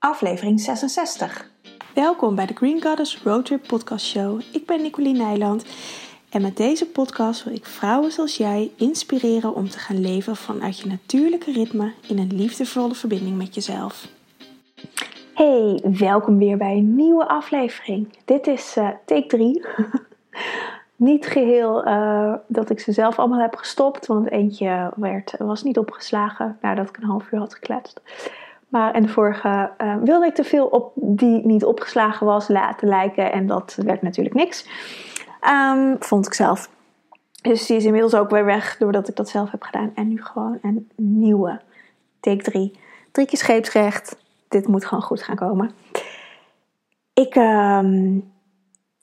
aflevering 0.00 0.60
66. 0.60 1.50
Welkom 1.94 2.34
bij 2.34 2.46
de 2.46 2.54
Green 2.54 2.82
Goddess 2.82 3.22
Roadtrip 3.22 3.66
Podcast 3.66 4.06
Show. 4.06 4.40
Ik 4.52 4.66
ben 4.66 4.82
Nicoline 4.82 5.18
Nijland 5.18 5.64
en 6.30 6.42
met 6.42 6.56
deze 6.56 6.86
podcast 6.86 7.44
wil 7.44 7.54
ik 7.54 7.66
vrouwen 7.66 8.12
zoals 8.12 8.36
jij 8.36 8.70
inspireren 8.76 9.54
om 9.54 9.68
te 9.68 9.78
gaan 9.78 10.00
leven 10.00 10.36
vanuit 10.36 10.78
je 10.78 10.88
natuurlijke 10.88 11.52
ritme 11.52 11.92
in 12.08 12.18
een 12.18 12.34
liefdevolle 12.34 12.94
verbinding 12.94 13.36
met 13.36 13.54
jezelf. 13.54 14.08
Hey, 15.34 15.80
welkom 15.98 16.38
weer 16.38 16.56
bij 16.56 16.76
een 16.76 16.94
nieuwe 16.94 17.28
aflevering. 17.28 18.18
Dit 18.24 18.46
is 18.46 18.76
uh, 18.76 18.88
take 19.04 19.26
3. 19.26 19.64
niet 20.96 21.26
geheel 21.26 21.86
uh, 21.86 22.34
dat 22.46 22.70
ik 22.70 22.80
ze 22.80 22.92
zelf 22.92 23.18
allemaal 23.18 23.40
heb 23.40 23.54
gestopt, 23.54 24.06
want 24.06 24.30
eentje 24.30 24.92
werd, 24.96 25.34
was 25.38 25.62
niet 25.62 25.78
opgeslagen 25.78 26.58
nadat 26.60 26.88
ik 26.88 26.96
een 26.96 27.08
half 27.08 27.32
uur 27.32 27.38
had 27.38 27.54
gekletst. 27.54 28.00
Maar 28.70 28.94
en 28.94 29.02
de 29.02 29.08
vorige 29.08 29.70
uh, 29.78 29.96
wilde 30.02 30.26
ik 30.26 30.34
te 30.34 30.44
veel 30.44 30.66
op 30.66 30.92
die 30.94 31.46
niet 31.46 31.64
opgeslagen 31.64 32.26
was 32.26 32.48
laten 32.48 32.88
lijken. 32.88 33.32
En 33.32 33.46
dat 33.46 33.78
werd 33.84 34.02
natuurlijk 34.02 34.34
niks. 34.34 34.68
Um, 35.50 35.96
vond 35.98 36.26
ik 36.26 36.34
zelf. 36.34 36.70
Dus 37.42 37.66
die 37.66 37.76
is 37.76 37.84
inmiddels 37.84 38.14
ook 38.14 38.30
weer 38.30 38.44
weg 38.44 38.76
doordat 38.78 39.08
ik 39.08 39.16
dat 39.16 39.28
zelf 39.28 39.50
heb 39.50 39.62
gedaan. 39.62 39.92
En 39.94 40.08
nu 40.08 40.22
gewoon 40.22 40.58
een 40.62 40.90
nieuwe. 40.96 41.60
Take 42.20 42.42
3. 42.42 42.78
Drie 43.12 43.26
keer 43.26 43.38
scheepsrecht. 43.38 44.16
Dit 44.48 44.66
moet 44.66 44.84
gewoon 44.84 45.02
goed 45.02 45.22
gaan 45.22 45.36
komen. 45.36 45.70
Ik 47.12 47.34
um, 47.34 48.32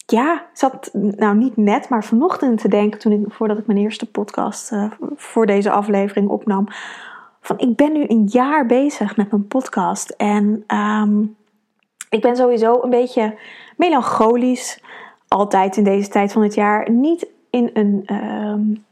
ja, 0.05 0.45
zat 0.53 0.89
nou 0.94 1.36
niet 1.36 1.58
net, 1.58 1.89
maar 1.89 2.03
vanochtend 2.03 2.61
te 2.61 2.67
denken 2.67 2.99
toen 2.99 3.11
ik, 3.11 3.34
voordat 3.34 3.58
ik 3.58 3.67
mijn 3.67 3.80
eerste 3.80 4.11
podcast 4.11 4.72
uh, 4.72 4.91
voor 5.16 5.45
deze 5.45 5.72
aflevering 5.72 6.30
opnam 6.30 6.67
van 7.48 7.60
ik 7.60 7.76
ben 7.76 7.92
nu 7.92 8.06
een 8.08 8.26
jaar 8.26 8.66
bezig 8.66 9.18
met 9.18 9.32
mijn 9.32 9.48
podcast. 9.48 10.10
En 10.10 10.64
um, 10.68 11.36
ik 12.10 12.22
ben 12.22 12.36
sowieso 12.36 12.82
een 12.84 12.90
beetje 12.90 13.38
melancholisch. 13.78 14.81
Altijd 15.28 15.78
in 15.78 15.84
deze 15.84 16.09
tijd 16.09 16.31
van 16.31 16.42
het 16.42 16.54
jaar. 16.54 16.92
Niet 16.92 17.28
in 17.50 17.70
een 17.73 18.16
um, 18.16 18.86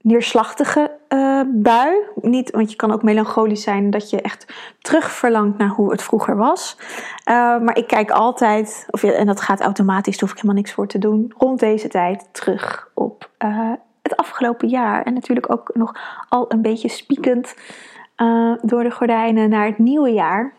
neerslachtige 0.00 0.90
uh, 1.08 1.40
bui. 1.46 1.96
Niet, 2.14 2.50
want 2.50 2.70
je 2.70 2.76
kan 2.76 2.92
ook 2.92 3.02
melancholisch 3.02 3.62
zijn 3.62 3.90
dat 3.90 4.10
je 4.10 4.20
echt 4.20 4.54
terug 4.80 5.10
verlangt 5.10 5.58
naar 5.58 5.68
hoe 5.68 5.90
het 5.90 6.02
vroeger 6.02 6.36
was. 6.36 6.76
Uh, 6.78 7.34
maar 7.60 7.76
ik 7.76 7.86
kijk 7.86 8.10
altijd, 8.10 8.86
of, 8.90 9.02
en 9.02 9.26
dat 9.26 9.40
gaat 9.40 9.60
automatisch, 9.60 10.12
daar 10.12 10.28
hoef 10.28 10.30
ik 10.30 10.42
helemaal 10.42 10.62
niks 10.62 10.72
voor 10.72 10.86
te 10.86 10.98
doen, 10.98 11.32
rond 11.38 11.60
deze 11.60 11.88
tijd 11.88 12.28
terug 12.32 12.90
op 12.94 13.30
uh, 13.44 13.72
het 14.08 14.16
afgelopen 14.16 14.68
jaar. 14.68 15.02
En 15.02 15.14
natuurlijk 15.14 15.52
ook 15.52 15.70
nog 15.74 15.94
al 16.28 16.52
een 16.52 16.62
beetje 16.62 16.88
spiekend 16.88 17.56
uh, 18.16 18.54
door 18.62 18.82
de 18.82 18.90
gordijnen 18.90 19.50
naar 19.50 19.66
het 19.66 19.78
nieuwe 19.78 20.12
jaar. 20.12 20.52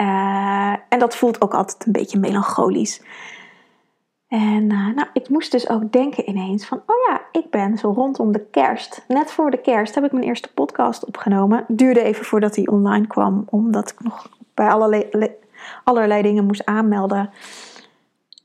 Uh, 0.00 0.76
en 0.88 0.98
dat 0.98 1.16
voelt 1.16 1.40
ook 1.40 1.54
altijd 1.54 1.86
een 1.86 1.92
beetje 1.92 2.18
melancholisch. 2.18 3.02
En 4.28 4.62
uh, 4.62 4.94
nou, 4.94 5.06
ik 5.12 5.28
moest 5.28 5.52
dus 5.52 5.68
ook 5.68 5.92
denken 5.92 6.28
ineens 6.28 6.66
van, 6.66 6.82
oh 6.86 6.96
ja, 7.08 7.20
ik 7.40 7.50
ben 7.50 7.78
zo 7.78 7.90
rondom 7.90 8.32
de 8.32 8.46
kerst. 8.50 9.04
Net 9.08 9.30
voor 9.30 9.50
de 9.50 9.60
kerst 9.60 9.94
heb 9.94 10.04
ik 10.04 10.12
mijn 10.12 10.24
eerste 10.24 10.52
podcast 10.52 11.04
opgenomen. 11.04 11.64
Duurde 11.68 12.02
even 12.02 12.24
voordat 12.24 12.56
hij 12.56 12.66
online 12.66 13.06
kwam, 13.06 13.44
omdat 13.50 13.90
ik 13.90 14.02
nog 14.02 14.28
bij 14.54 14.68
allerlei, 14.68 15.30
allerlei 15.84 16.22
dingen 16.22 16.46
moest 16.46 16.64
aanmelden. 16.64 17.30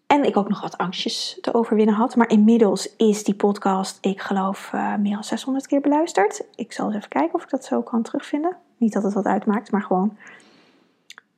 En 0.07 0.23
ik 0.23 0.37
ook 0.37 0.49
nog 0.49 0.61
wat 0.61 0.77
angstjes 0.77 1.37
te 1.41 1.53
overwinnen 1.53 1.95
had. 1.95 2.15
Maar 2.15 2.29
inmiddels 2.29 2.95
is 2.95 3.23
die 3.23 3.35
podcast, 3.35 3.97
ik 4.01 4.21
geloof, 4.21 4.71
uh, 4.75 4.95
meer 4.95 5.13
dan 5.13 5.23
600 5.23 5.67
keer 5.67 5.81
beluisterd. 5.81 6.43
Ik 6.55 6.71
zal 6.71 6.85
eens 6.85 6.95
even 6.95 7.09
kijken 7.09 7.33
of 7.33 7.43
ik 7.43 7.49
dat 7.49 7.65
zo 7.65 7.81
kan 7.81 8.01
terugvinden. 8.01 8.57
Niet 8.77 8.93
dat 8.93 9.03
het 9.03 9.13
wat 9.13 9.25
uitmaakt, 9.25 9.71
maar 9.71 9.81
gewoon 9.81 10.17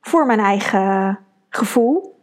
voor 0.00 0.26
mijn 0.26 0.38
eigen 0.38 1.18
gevoel. 1.48 2.18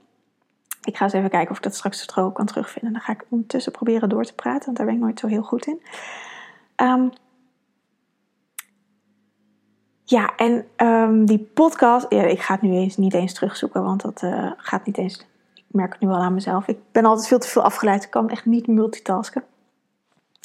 Ik 0.84 0.98
ga 0.98 1.04
eens 1.04 1.14
even 1.14 1.30
kijken 1.30 1.52
of 1.52 1.58
ik 1.58 1.64
dat 1.64 1.76
straks 1.76 2.18
ook 2.18 2.36
kan 2.36 2.46
terugvinden. 2.46 2.94
Dan 2.94 3.02
ga 3.02 3.14
ik 3.14 3.26
ondertussen 3.30 3.72
proberen 3.72 4.10
door 4.10 4.24
te 4.24 4.36
praten, 4.36 4.66
want 4.66 4.78
daar 4.78 4.86
ben 4.86 4.96
ik 4.96 5.02
nooit 5.02 5.20
zo 5.20 5.28
heel 5.28 5.44
goed 5.44 5.66
in. 5.66 5.82
Um, 6.76 7.12
ja, 10.04 10.36
en 10.36 10.66
um, 10.78 11.26
die 11.26 11.40
podcast, 11.40 12.06
ik 12.10 12.42
ga 12.42 12.54
het 12.54 12.62
nu 12.62 12.72
eens, 12.72 12.98
niet 12.98 13.14
eens 13.14 13.34
terugzoeken, 13.34 13.84
want 13.84 14.02
dat 14.02 14.22
uh, 14.22 14.52
gaat 14.58 14.86
niet 14.86 14.98
eens 14.98 15.26
merk 15.74 15.92
het 15.92 16.02
nu 16.02 16.08
wel 16.08 16.18
aan 16.18 16.34
mezelf. 16.34 16.68
Ik 16.68 16.78
ben 16.92 17.06
altijd 17.06 17.28
veel 17.28 17.40
te 17.40 17.48
veel 17.48 17.64
afgeleid. 17.64 18.04
Ik 18.04 18.10
kan 18.10 18.30
echt 18.30 18.46
niet 18.46 18.68
multitasken. 18.68 19.44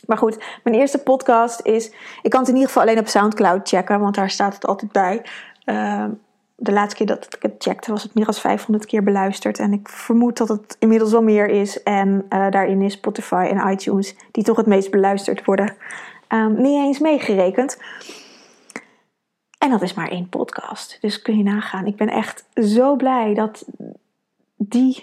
Maar 0.07 0.19
goed, 0.19 0.45
mijn 0.65 0.77
eerste 0.77 0.99
podcast 0.99 1.61
is. 1.61 1.93
Ik 2.23 2.31
kan 2.31 2.41
het 2.41 2.49
in 2.49 2.55
ieder 2.55 2.71
geval 2.71 2.83
alleen 2.83 2.99
op 2.99 3.09
Soundcloud 3.09 3.69
checken, 3.69 4.01
want 4.01 4.15
daar 4.15 4.31
staat 4.31 4.55
het 4.55 4.67
altijd 4.67 4.93
bij. 4.93 5.23
Uh, 5.65 6.05
de 6.57 6.73
laatste 6.73 6.97
keer 6.97 7.07
dat 7.07 7.35
ik 7.35 7.43
het 7.43 7.55
checkte, 7.59 7.91
was 7.91 8.03
het 8.03 8.15
meer 8.15 8.25
dan 8.25 8.35
500 8.35 8.87
keer 8.87 9.03
beluisterd. 9.03 9.59
En 9.59 9.73
ik 9.73 9.89
vermoed 9.89 10.37
dat 10.37 10.49
het 10.49 10.77
inmiddels 10.79 11.11
wel 11.11 11.23
meer 11.23 11.49
is. 11.49 11.83
En 11.83 12.09
uh, 12.09 12.51
daarin 12.51 12.83
is 12.83 12.93
Spotify 12.93 13.49
en 13.51 13.71
iTunes, 13.71 14.17
die 14.31 14.45
toch 14.45 14.57
het 14.57 14.67
meest 14.67 14.91
beluisterd 14.91 15.45
worden, 15.45 15.77
um, 16.29 16.63
niet 16.63 16.85
eens 16.85 16.99
meegerekend. 16.99 17.79
En 19.59 19.71
dat 19.71 19.83
is 19.83 19.95
maar 19.95 20.09
één 20.09 20.29
podcast. 20.29 20.99
Dus 21.01 21.23
kun 21.23 21.37
je 21.37 21.43
nagaan. 21.43 21.87
Ik 21.87 21.97
ben 21.97 22.09
echt 22.09 22.45
zo 22.55 22.97
blij 22.97 23.35
dat 23.35 23.65
die 24.57 25.01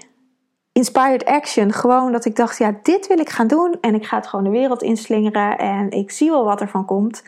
inspired 0.75 1.25
action. 1.25 1.71
Gewoon 1.71 2.11
dat 2.11 2.25
ik 2.25 2.35
dacht, 2.35 2.57
ja, 2.57 2.75
dit 2.83 3.07
wil 3.07 3.19
ik 3.19 3.29
gaan 3.29 3.47
doen. 3.47 3.77
En 3.81 3.95
ik 3.95 4.05
ga 4.05 4.17
het 4.17 4.27
gewoon 4.27 4.45
de 4.45 4.51
wereld 4.51 4.81
inslingeren. 4.81 5.57
En 5.57 5.91
ik 5.91 6.11
zie 6.11 6.29
wel 6.29 6.43
wat 6.43 6.61
er 6.61 6.67
van 6.67 6.85
komt. 6.85 7.23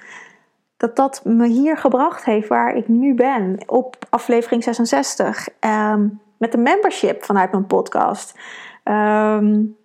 Dat 0.78 0.96
dat 0.96 1.22
me 1.24 1.48
hier 1.48 1.78
gebracht 1.78 2.26
heeft 2.26 2.48
waar 2.48 2.76
ik 2.76 2.88
nu 2.88 3.14
ben. 3.14 3.58
Op 3.66 3.98
aflevering 4.10 4.64
66. 4.64 5.48
Um, 5.60 6.22
met 6.38 6.52
de 6.52 6.58
membership 6.58 7.24
vanuit 7.24 7.52
mijn 7.52 7.66
podcast. 7.66 8.40
Um, 8.84 9.78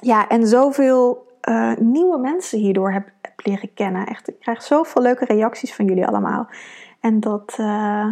ja, 0.00 0.28
en 0.28 0.46
zoveel 0.46 1.26
uh, 1.48 1.76
nieuwe 1.76 2.18
mensen 2.18 2.58
hierdoor 2.58 2.92
heb, 2.92 3.08
leren 3.36 3.74
kennen. 3.74 4.06
Echt, 4.06 4.28
ik 4.28 4.40
krijg 4.40 4.62
zoveel 4.62 5.02
leuke 5.02 5.24
reacties 5.24 5.74
van 5.74 5.84
jullie 5.84 6.06
allemaal. 6.06 6.48
En 7.00 7.20
dat... 7.20 7.56
Uh, 7.60 8.06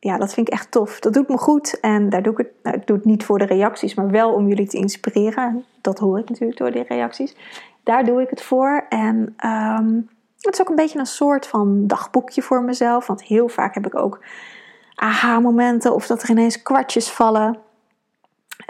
ja, 0.00 0.18
dat 0.18 0.34
vind 0.34 0.48
ik 0.48 0.54
echt 0.54 0.70
tof. 0.70 1.00
Dat 1.00 1.12
doet 1.12 1.28
me 1.28 1.38
goed. 1.38 1.80
En 1.80 2.08
daar 2.08 2.22
doe 2.22 2.32
ik 2.32 2.38
het, 2.38 2.50
nou, 2.62 2.76
ik 2.76 2.86
doe 2.86 2.96
het 2.96 3.04
niet 3.04 3.24
voor 3.24 3.38
de 3.38 3.44
reacties, 3.44 3.94
maar 3.94 4.10
wel 4.10 4.32
om 4.32 4.48
jullie 4.48 4.68
te 4.68 4.76
inspireren. 4.76 5.64
Dat 5.80 5.98
hoor 5.98 6.18
ik 6.18 6.28
natuurlijk 6.28 6.58
door 6.58 6.70
die 6.70 6.82
reacties. 6.82 7.36
Daar 7.82 8.04
doe 8.04 8.22
ik 8.22 8.30
het 8.30 8.42
voor. 8.42 8.86
En 8.88 9.36
um, 9.44 10.08
het 10.40 10.54
is 10.54 10.60
ook 10.60 10.68
een 10.68 10.74
beetje 10.74 10.98
een 10.98 11.06
soort 11.06 11.46
van 11.46 11.86
dagboekje 11.86 12.42
voor 12.42 12.62
mezelf. 12.62 13.06
Want 13.06 13.22
heel 13.22 13.48
vaak 13.48 13.74
heb 13.74 13.86
ik 13.86 13.96
ook 13.96 14.24
aha-momenten 14.94 15.94
of 15.94 16.06
dat 16.06 16.22
er 16.22 16.30
ineens 16.30 16.62
kwartjes 16.62 17.10
vallen. 17.10 17.58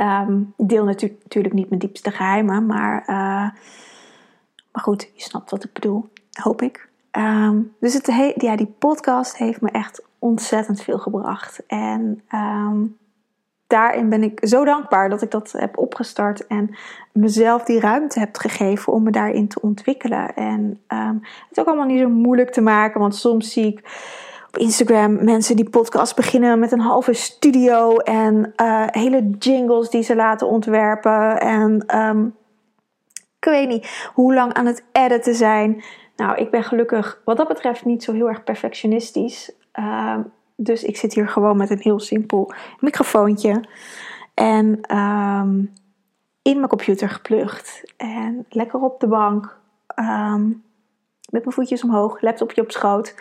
Um, 0.00 0.54
ik 0.56 0.68
deel 0.68 0.84
natu 0.84 1.18
natuurlijk 1.22 1.54
niet 1.54 1.68
mijn 1.68 1.80
diepste 1.80 2.10
geheimen, 2.10 2.66
maar, 2.66 3.00
uh, 3.00 3.06
maar 4.72 4.82
goed, 4.82 5.10
je 5.14 5.22
snapt 5.22 5.50
wat 5.50 5.64
ik 5.64 5.72
bedoel, 5.72 6.08
hoop 6.32 6.62
ik. 6.62 6.88
Um, 7.12 7.74
dus 7.80 7.94
het, 7.94 8.34
ja, 8.34 8.56
die 8.56 8.74
podcast 8.78 9.36
heeft 9.36 9.60
me 9.60 9.70
echt 9.70 10.02
ontzettend 10.20 10.82
veel 10.82 10.98
gebracht. 10.98 11.66
En 11.66 12.22
um, 12.34 12.96
daarin 13.66 14.08
ben 14.08 14.22
ik 14.22 14.40
zo 14.42 14.64
dankbaar 14.64 15.08
dat 15.08 15.22
ik 15.22 15.30
dat 15.30 15.52
heb 15.52 15.78
opgestart 15.78 16.46
en 16.46 16.76
mezelf 17.12 17.64
die 17.64 17.80
ruimte 17.80 18.18
heb 18.18 18.36
gegeven 18.36 18.92
om 18.92 19.02
me 19.02 19.10
daarin 19.10 19.48
te 19.48 19.60
ontwikkelen. 19.60 20.34
En 20.34 20.80
um, 20.88 21.18
het 21.22 21.50
is 21.50 21.58
ook 21.58 21.66
allemaal 21.66 21.86
niet 21.86 22.00
zo 22.00 22.08
moeilijk 22.08 22.50
te 22.50 22.60
maken, 22.60 23.00
want 23.00 23.16
soms 23.16 23.52
zie 23.52 23.66
ik 23.66 23.78
op 24.46 24.56
Instagram 24.56 25.24
mensen 25.24 25.56
die 25.56 25.70
podcast 25.70 26.16
beginnen 26.16 26.58
met 26.58 26.72
een 26.72 26.80
halve 26.80 27.12
studio 27.12 27.96
en 27.96 28.52
uh, 28.56 28.84
hele 28.86 29.30
jingles 29.38 29.90
die 29.90 30.02
ze 30.02 30.16
laten 30.16 30.46
ontwerpen. 30.46 31.40
En 31.40 31.98
um, 31.98 32.34
ik 33.38 33.44
weet 33.44 33.68
niet 33.68 34.10
hoe 34.14 34.34
lang 34.34 34.52
aan 34.52 34.66
het 34.66 34.84
editen 34.92 35.34
zijn. 35.34 35.82
Nou, 36.16 36.36
ik 36.36 36.50
ben 36.50 36.64
gelukkig 36.64 37.20
wat 37.24 37.36
dat 37.36 37.48
betreft 37.48 37.84
niet 37.84 38.04
zo 38.04 38.12
heel 38.12 38.28
erg 38.28 38.44
perfectionistisch. 38.44 39.52
Uh, 39.80 40.16
dus 40.56 40.82
ik 40.82 40.96
zit 40.96 41.14
hier 41.14 41.28
gewoon 41.28 41.56
met 41.56 41.70
een 41.70 41.80
heel 41.80 42.00
simpel 42.00 42.52
microfoontje. 42.80 43.64
En 44.34 44.96
um, 44.96 45.72
in 46.42 46.56
mijn 46.56 46.68
computer 46.68 47.08
geplucht. 47.08 47.92
En 47.96 48.46
lekker 48.48 48.80
op 48.80 49.00
de 49.00 49.06
bank. 49.06 49.58
Um, 49.96 50.62
met 51.30 51.44
mijn 51.44 51.54
voetjes 51.54 51.84
omhoog, 51.84 52.20
laptopje 52.20 52.62
op 52.62 52.70
schoot. 52.70 53.14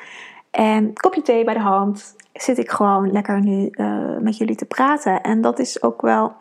En 0.51 0.93
kopje 0.93 1.21
thee 1.21 1.43
bij 1.43 1.53
de 1.53 1.59
hand. 1.59 2.15
Zit 2.33 2.57
ik 2.57 2.71
gewoon 2.71 3.11
lekker 3.11 3.41
nu 3.41 3.69
uh, 3.71 4.17
met 4.17 4.37
jullie 4.37 4.55
te 4.55 4.65
praten. 4.65 5.21
En 5.21 5.41
dat 5.41 5.59
is 5.59 5.83
ook 5.83 6.01
wel 6.01 6.33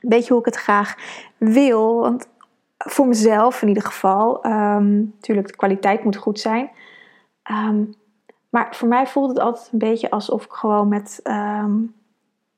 een 0.00 0.08
beetje 0.08 0.32
hoe 0.32 0.40
ik 0.40 0.46
het 0.46 0.56
graag 0.56 0.94
wil. 1.38 2.00
Want 2.00 2.28
voor 2.78 3.06
mezelf 3.06 3.62
in 3.62 3.68
ieder 3.68 3.82
geval. 3.82 4.38
Natuurlijk, 4.42 5.48
de 5.48 5.56
kwaliteit 5.56 6.04
moet 6.04 6.16
goed 6.16 6.40
zijn. 6.40 6.70
Maar 8.52 8.76
voor 8.76 8.88
mij 8.88 9.06
voelt 9.06 9.28
het 9.28 9.38
altijd 9.38 9.68
een 9.72 9.78
beetje 9.78 10.10
alsof 10.10 10.44
ik 10.44 10.52
gewoon 10.52 10.88
met 10.88 11.20
um, 11.24 11.94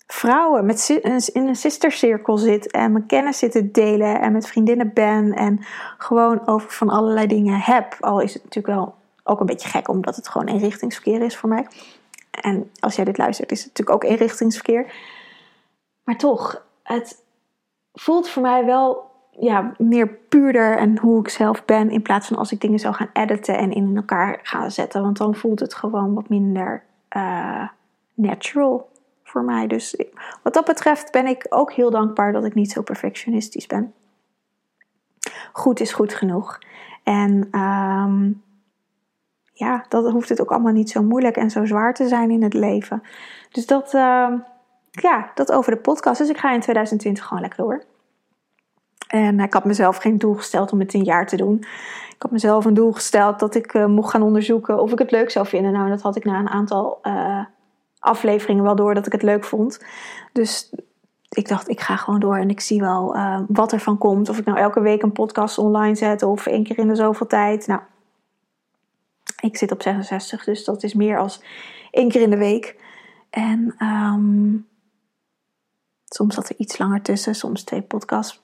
vrouwen 0.06 0.66
met, 0.66 0.88
in 1.32 1.46
een 1.46 1.56
sistercirkel 1.56 2.38
zit. 2.38 2.70
En 2.70 2.92
mijn 2.92 3.06
kennis 3.06 3.38
zit 3.38 3.52
te 3.52 3.70
delen. 3.70 4.20
En 4.20 4.32
met 4.32 4.46
vriendinnen 4.46 4.92
ben. 4.92 5.32
En 5.32 5.60
gewoon 5.98 6.46
over 6.46 6.70
van 6.70 6.88
allerlei 6.88 7.26
dingen 7.26 7.60
heb. 7.60 7.96
Al 8.00 8.20
is 8.20 8.34
het 8.34 8.42
natuurlijk 8.42 8.74
wel 8.74 8.94
ook 9.24 9.40
een 9.40 9.46
beetje 9.46 9.68
gek, 9.68 9.88
omdat 9.88 10.16
het 10.16 10.28
gewoon 10.28 10.46
eenrichtingsverkeer 10.46 11.22
is 11.22 11.36
voor 11.36 11.48
mij. 11.48 11.66
En 12.30 12.70
als 12.80 12.96
jij 12.96 13.04
dit 13.04 13.18
luistert, 13.18 13.50
is 13.50 13.64
het 13.64 13.68
natuurlijk 13.68 14.04
ook 14.04 14.10
eenrichtingsverkeer. 14.10 14.94
Maar 16.04 16.16
toch, 16.16 16.66
het 16.82 17.22
voelt 17.92 18.28
voor 18.28 18.42
mij 18.42 18.64
wel 18.64 19.10
ja, 19.38 19.74
meer 19.78 20.08
puurder 20.08 20.76
en 20.76 20.98
hoe 20.98 21.20
ik 21.20 21.28
zelf 21.28 21.64
ben. 21.64 21.90
In 21.90 22.02
plaats 22.02 22.28
van 22.28 22.36
als 22.36 22.52
ik 22.52 22.60
dingen 22.60 22.78
zou 22.78 22.94
gaan 22.94 23.10
editen 23.12 23.58
en 23.58 23.72
in 23.72 23.96
elkaar 23.96 24.38
gaan 24.42 24.70
zetten. 24.70 25.02
Want 25.02 25.16
dan 25.16 25.34
voelt 25.34 25.60
het 25.60 25.74
gewoon 25.74 26.14
wat 26.14 26.28
minder 26.28 26.82
uh, 27.16 27.68
natural 28.14 28.88
voor 29.22 29.42
mij. 29.42 29.66
Dus 29.66 29.96
wat 30.42 30.54
dat 30.54 30.64
betreft 30.64 31.12
ben 31.12 31.26
ik 31.26 31.46
ook 31.48 31.72
heel 31.72 31.90
dankbaar 31.90 32.32
dat 32.32 32.44
ik 32.44 32.54
niet 32.54 32.72
zo 32.72 32.82
perfectionistisch 32.82 33.66
ben. 33.66 33.92
Goed 35.52 35.80
is 35.80 35.92
goed 35.92 36.14
genoeg. 36.14 36.58
En 37.02 37.58
um, 37.60 38.42
ja, 39.52 39.84
dat 39.88 40.10
hoeft 40.10 40.28
het 40.28 40.40
ook 40.40 40.50
allemaal 40.50 40.72
niet 40.72 40.90
zo 40.90 41.02
moeilijk 41.02 41.36
en 41.36 41.50
zo 41.50 41.64
zwaar 41.64 41.94
te 41.94 42.08
zijn 42.08 42.30
in 42.30 42.42
het 42.42 42.54
leven. 42.54 43.02
Dus 43.50 43.66
dat, 43.66 43.94
uh, 43.94 44.32
ja, 44.90 45.30
dat 45.34 45.52
over 45.52 45.72
de 45.72 45.80
podcast. 45.80 46.18
Dus 46.18 46.28
ik 46.28 46.38
ga 46.38 46.52
in 46.52 46.60
2020 46.60 47.24
gewoon 47.24 47.42
lekker 47.42 47.64
door. 47.64 47.84
En 49.06 49.40
ik 49.40 49.52
had 49.52 49.64
mezelf 49.64 49.96
geen 49.96 50.18
doel 50.18 50.34
gesteld 50.34 50.72
om 50.72 50.78
het 50.80 50.94
een 50.94 51.04
jaar 51.04 51.26
te 51.26 51.36
doen. 51.36 51.58
Ik 52.08 52.22
had 52.22 52.30
mezelf 52.30 52.64
een 52.64 52.74
doel 52.74 52.92
gesteld 52.92 53.38
dat 53.38 53.54
ik 53.54 53.74
uh, 53.74 53.86
mocht 53.86 54.10
gaan 54.10 54.22
onderzoeken 54.22 54.80
of 54.80 54.92
ik 54.92 54.98
het 54.98 55.10
leuk 55.10 55.30
zou 55.30 55.46
vinden. 55.46 55.72
Nou, 55.72 55.88
dat 55.88 56.02
had 56.02 56.16
ik 56.16 56.24
na 56.24 56.38
een 56.38 56.48
aantal 56.48 56.98
uh, 57.02 57.44
afleveringen 57.98 58.64
wel 58.64 58.76
door 58.76 58.94
dat 58.94 59.06
ik 59.06 59.12
het 59.12 59.22
leuk 59.22 59.44
vond. 59.44 59.84
Dus 60.32 60.74
ik 61.28 61.48
dacht, 61.48 61.68
ik 61.68 61.80
ga 61.80 61.96
gewoon 61.96 62.20
door 62.20 62.36
en 62.36 62.50
ik 62.50 62.60
zie 62.60 62.80
wel 62.80 63.16
uh, 63.16 63.40
wat 63.48 63.72
er 63.72 63.80
van 63.80 63.98
komt. 63.98 64.28
Of 64.28 64.38
ik 64.38 64.44
nou 64.44 64.58
elke 64.58 64.80
week 64.80 65.02
een 65.02 65.12
podcast 65.12 65.58
online 65.58 65.94
zet 65.94 66.22
of 66.22 66.46
één 66.46 66.64
keer 66.64 66.78
in 66.78 66.88
de 66.88 66.94
zoveel 66.94 67.26
tijd. 67.26 67.66
Nou, 67.66 67.80
ik 69.40 69.56
zit 69.56 69.72
op 69.72 69.82
66, 69.82 70.44
dus 70.44 70.64
dat 70.64 70.82
is 70.82 70.94
meer 70.94 71.18
als 71.18 71.42
één 71.90 72.08
keer 72.08 72.22
in 72.22 72.30
de 72.30 72.36
week. 72.36 72.76
En 73.30 73.74
um, 73.78 74.66
soms 76.04 76.34
zat 76.34 76.48
er 76.48 76.56
iets 76.58 76.78
langer 76.78 77.02
tussen, 77.02 77.34
soms 77.34 77.62
twee 77.62 77.82
podcasts 77.82 78.43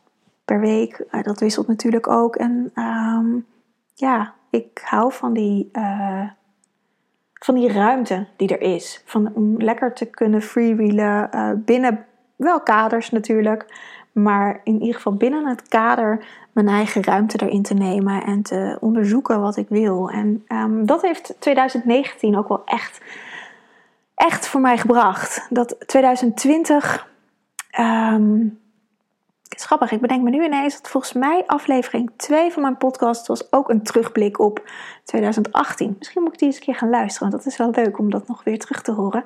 per 0.50 0.60
week. 0.60 1.04
Uh, 1.10 1.22
dat 1.22 1.40
wisselt 1.40 1.66
natuurlijk 1.66 2.08
ook. 2.08 2.36
En 2.36 2.72
um, 2.74 3.46
ja, 3.94 4.34
ik 4.50 4.80
hou 4.84 5.12
van 5.12 5.32
die, 5.32 5.68
uh, 5.72 6.28
van 7.34 7.54
die 7.54 7.72
ruimte 7.72 8.26
die 8.36 8.48
er 8.48 8.74
is. 8.74 9.02
Van, 9.04 9.34
om 9.34 9.56
lekker 9.56 9.92
te 9.92 10.04
kunnen 10.04 10.42
freewheelen 10.42 11.30
uh, 11.34 11.50
binnen 11.56 12.04
wel 12.36 12.60
kaders 12.60 13.10
natuurlijk. 13.10 13.64
Maar 14.12 14.60
in 14.64 14.80
ieder 14.80 14.94
geval 14.94 15.14
binnen 15.14 15.46
het 15.46 15.68
kader 15.68 16.24
mijn 16.52 16.68
eigen 16.68 17.04
ruimte 17.04 17.46
erin 17.46 17.62
te 17.62 17.74
nemen 17.74 18.24
en 18.24 18.42
te 18.42 18.76
onderzoeken 18.80 19.40
wat 19.40 19.56
ik 19.56 19.68
wil. 19.68 20.10
En 20.10 20.44
um, 20.48 20.86
dat 20.86 21.02
heeft 21.02 21.36
2019 21.38 22.36
ook 22.36 22.48
wel 22.48 22.62
echt, 22.64 23.00
echt 24.14 24.46
voor 24.46 24.60
mij 24.60 24.78
gebracht. 24.78 25.46
Dat 25.50 25.76
2020. 25.86 27.08
Um, 27.80 28.58
het 28.69 28.69
is 29.58 29.64
grappig, 29.64 29.90
ik 29.90 30.00
bedenk 30.00 30.22
me 30.22 30.30
nu 30.30 30.44
ineens 30.44 30.74
dat 30.74 30.90
volgens 30.90 31.12
mij 31.12 31.42
aflevering 31.46 32.10
2 32.16 32.52
van 32.52 32.62
mijn 32.62 32.76
podcast 32.76 33.26
was 33.26 33.52
ook 33.52 33.68
een 33.68 33.82
terugblik 33.82 34.38
op 34.38 34.70
2018. 35.04 35.96
Misschien 35.98 36.22
moet 36.22 36.32
ik 36.32 36.38
die 36.38 36.48
eens 36.48 36.56
een 36.56 36.62
keer 36.62 36.74
gaan 36.74 36.90
luisteren, 36.90 37.30
want 37.30 37.42
dat 37.42 37.52
is 37.52 37.58
wel 37.58 37.70
leuk 37.70 37.98
om 37.98 38.10
dat 38.10 38.28
nog 38.28 38.44
weer 38.44 38.58
terug 38.58 38.82
te 38.82 38.92
horen. 38.92 39.24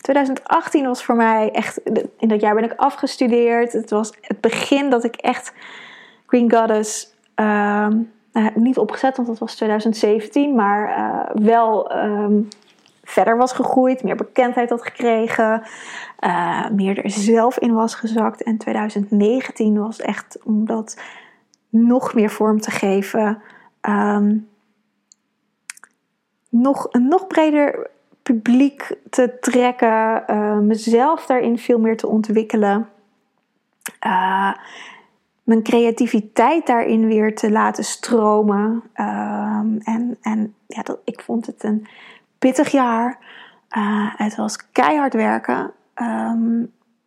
2018 0.00 0.86
was 0.86 1.04
voor 1.04 1.14
mij 1.14 1.50
echt, 1.50 1.80
in 2.18 2.28
dat 2.28 2.40
jaar 2.40 2.54
ben 2.54 2.64
ik 2.64 2.72
afgestudeerd. 2.76 3.72
Het 3.72 3.90
was 3.90 4.12
het 4.20 4.40
begin 4.40 4.90
dat 4.90 5.04
ik 5.04 5.16
echt 5.16 5.52
Green 6.26 6.52
Goddess, 6.52 7.14
uh, 7.36 7.88
niet 8.54 8.78
opgezet, 8.78 9.16
want 9.16 9.28
dat 9.28 9.38
was 9.38 9.54
2017, 9.54 10.54
maar 10.54 10.98
uh, 10.98 11.44
wel 11.44 11.96
um, 11.96 12.48
verder 13.06 13.36
was 13.36 13.52
gegroeid, 13.52 14.02
meer 14.02 14.16
bekendheid 14.16 14.70
had 14.70 14.82
gekregen, 14.82 15.62
uh, 16.20 16.70
meer 16.70 17.04
er 17.04 17.10
zelf 17.10 17.58
in 17.58 17.74
was 17.74 17.94
gezakt. 17.94 18.42
En 18.42 18.56
2019 18.56 19.78
was 19.78 20.00
echt 20.00 20.38
om 20.44 20.66
dat 20.66 21.00
nog 21.68 22.14
meer 22.14 22.30
vorm 22.30 22.60
te 22.60 22.70
geven, 22.70 23.42
um, 23.88 24.48
nog, 26.48 26.88
een 26.90 27.08
nog 27.08 27.26
breder 27.26 27.90
publiek 28.22 28.96
te 29.10 29.38
trekken, 29.40 30.24
uh, 30.30 30.58
mezelf 30.58 31.26
daarin 31.26 31.58
veel 31.58 31.78
meer 31.78 31.96
te 31.96 32.06
ontwikkelen. 32.06 32.88
Uh, 34.06 34.52
mijn 35.42 35.62
creativiteit 35.62 36.66
daarin 36.66 37.06
weer 37.06 37.34
te 37.34 37.50
laten 37.50 37.84
stromen. 37.84 38.82
Um, 38.94 39.78
en 39.84 40.16
en 40.22 40.54
ja, 40.66 40.82
dat, 40.82 40.98
ik 41.04 41.20
vond 41.20 41.46
het 41.46 41.64
een 41.64 41.86
pittig 42.46 42.68
jaar. 42.68 43.18
Uh, 43.76 44.12
het 44.16 44.36
was 44.36 44.70
keihard 44.72 45.14
werken. 45.14 45.72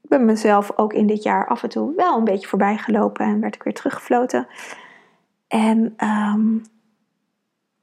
Ik 0.01 0.09
ben 0.09 0.25
mezelf 0.25 0.71
ook 0.75 0.93
in 0.93 1.07
dit 1.07 1.23
jaar 1.23 1.47
af 1.47 1.63
en 1.63 1.69
toe 1.69 1.93
wel 1.95 2.17
een 2.17 2.23
beetje 2.23 2.47
voorbij 2.47 2.77
gelopen 2.77 3.25
en 3.25 3.39
werd 3.39 3.55
ik 3.55 3.63
weer 3.63 3.73
teruggefloten. 3.73 4.47
En 5.47 5.95
um, 5.97 6.63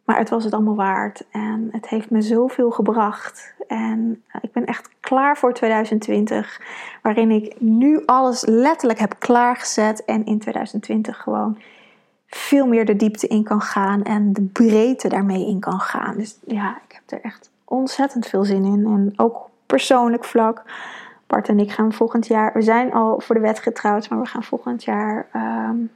maar 0.05 0.19
het 0.19 0.31
was 0.31 0.45
het 0.45 0.53
allemaal 0.53 0.75
waard 0.75 1.25
en 1.31 1.69
het 1.73 1.89
heeft 1.89 2.11
me 2.11 2.23
zoveel 2.23 2.71
gebracht. 2.71 3.55
En 3.69 4.23
eh, 4.27 4.41
ik 4.43 4.53
ben 4.53 4.65
echt 4.65 4.89
klaar 5.01 5.37
voor 5.37 5.53
2020, 5.53 6.61
waarin 7.03 7.31
ik 7.31 7.61
nu 7.61 8.03
alles 8.05 8.45
letterlijk 8.45 8.99
heb 8.99 9.15
klaargezet 9.19 10.05
en 10.05 10.25
in 10.25 10.39
2020 10.39 11.17
gewoon 11.17 11.59
veel 12.27 12.67
meer 12.67 12.85
de 12.85 12.97
diepte 12.97 13.27
in 13.27 13.43
kan 13.43 13.61
gaan 13.61 14.03
en 14.03 14.33
de 14.33 14.43
breedte 14.43 15.09
daarmee 15.09 15.47
in 15.47 15.61
kan 15.61 15.81
gaan. 15.81 16.17
Dus 16.17 16.39
ja, 16.47 16.79
ik 16.89 16.93
heb 16.93 17.21
er 17.21 17.25
echt 17.25 17.51
ontzettend 17.65 18.27
veel 18.27 18.45
zin 18.45 18.65
in. 18.65 18.87
En 18.87 19.13
ook 19.17 19.49
persoonlijk 19.67 20.25
vlak. 20.25 20.63
Bart 21.27 21.49
en 21.49 21.59
ik 21.59 21.73
gaan 21.73 21.93
volgend 21.93 22.27
jaar, 22.27 22.53
we 22.53 22.63
zijn 22.63 22.93
al 22.93 23.21
voor 23.21 23.35
de 23.35 23.41
wet 23.41 23.59
getrouwd, 23.59 24.09
maar 24.09 24.21
we 24.21 24.27
gaan 24.27 24.43
volgend 24.43 24.85
jaar 24.85 25.29
um, 25.35 25.91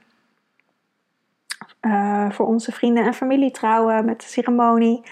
uh, 1.80 2.30
voor 2.30 2.46
onze 2.46 2.72
vrienden 2.72 3.04
en 3.04 3.14
familie 3.14 3.50
trouwen 3.50 4.04
met 4.04 4.20
de 4.20 4.26
ceremonie. 4.26 5.02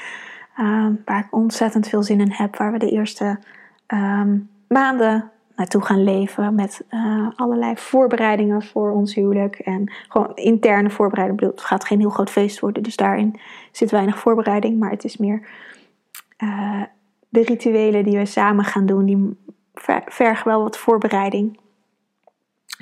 Um, 0.61 1.03
waar 1.05 1.19
ik 1.19 1.27
ontzettend 1.31 1.89
veel 1.89 2.03
zin 2.03 2.21
in 2.21 2.31
heb. 2.31 2.57
Waar 2.57 2.73
we 2.73 2.79
de 2.79 2.91
eerste 2.91 3.39
um, 3.87 4.51
maanden 4.69 5.31
naartoe 5.59 5.83
gaan 5.83 6.05
leven. 6.05 6.55
Met 6.55 6.85
uh, 6.91 7.29
allerlei 7.37 7.77
voorbereidingen 7.77 8.63
voor 8.63 8.91
ons 8.91 9.15
huwelijk. 9.15 9.59
En 9.59 9.93
gewoon 10.09 10.35
interne 10.35 10.91
voorbereidingen. 10.91 11.51
Het 11.51 11.61
gaat 11.61 11.85
geen 11.85 11.99
heel 11.99 12.11
groot 12.11 12.31
feest 12.31 12.61
worden. 12.61 12.83
Dus 12.83 12.97
daarin 12.97 13.41
zit 13.73 13.91
weinig 13.91 14.19
voorbereiding. 14.19 14.79
Maar 14.79 14.91
het 14.91 15.05
is 15.05 15.17
meer 15.17 15.49
uh, 16.39 16.83
de 17.29 17.43
rituelen 17.43 18.05
die 18.05 18.19
we 18.19 18.27
samen 18.27 18.65
gaan 18.65 18.87
doen. 18.87 19.05
Die 19.05 19.37
vergen 20.07 20.49
wel 20.49 20.63
wat 20.63 20.79
voorbereiding. 20.79 21.59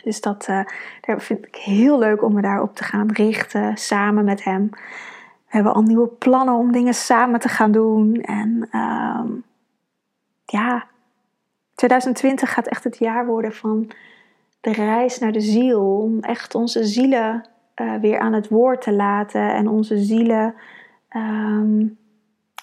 Dus 0.04 0.20
dat 0.20 0.46
uh, 0.50 0.60
daar 1.00 1.20
vind 1.20 1.46
ik 1.46 1.56
heel 1.56 1.98
leuk 1.98 2.22
om 2.22 2.34
me 2.34 2.42
daarop 2.42 2.74
te 2.74 2.84
gaan 2.84 3.10
richten, 3.10 3.76
samen 3.76 4.24
met 4.24 4.44
hem. 4.44 4.68
We 5.46 5.52
hebben 5.52 5.74
al 5.74 5.82
nieuwe 5.82 6.08
plannen 6.08 6.54
om 6.54 6.72
dingen 6.72 6.94
samen 6.94 7.40
te 7.40 7.48
gaan 7.48 7.72
doen. 7.72 8.14
En 8.14 8.68
um, 8.72 9.44
ja, 10.44 10.86
2020 11.76 12.52
gaat 12.52 12.66
echt 12.66 12.84
het 12.84 12.98
jaar 12.98 13.26
worden 13.26 13.52
van 13.52 13.90
de 14.60 14.72
reis 14.72 15.18
naar 15.18 15.32
de 15.32 15.40
ziel. 15.40 16.00
Om 16.00 16.20
echt 16.20 16.54
onze 16.54 16.84
zielen 16.84 17.48
uh, 17.76 17.94
weer 18.00 18.18
aan 18.18 18.32
het 18.32 18.48
woord 18.48 18.82
te 18.82 18.92
laten 18.92 19.54
en 19.54 19.68
onze 19.68 19.98
zielen 19.98 20.54
um, 21.16 21.98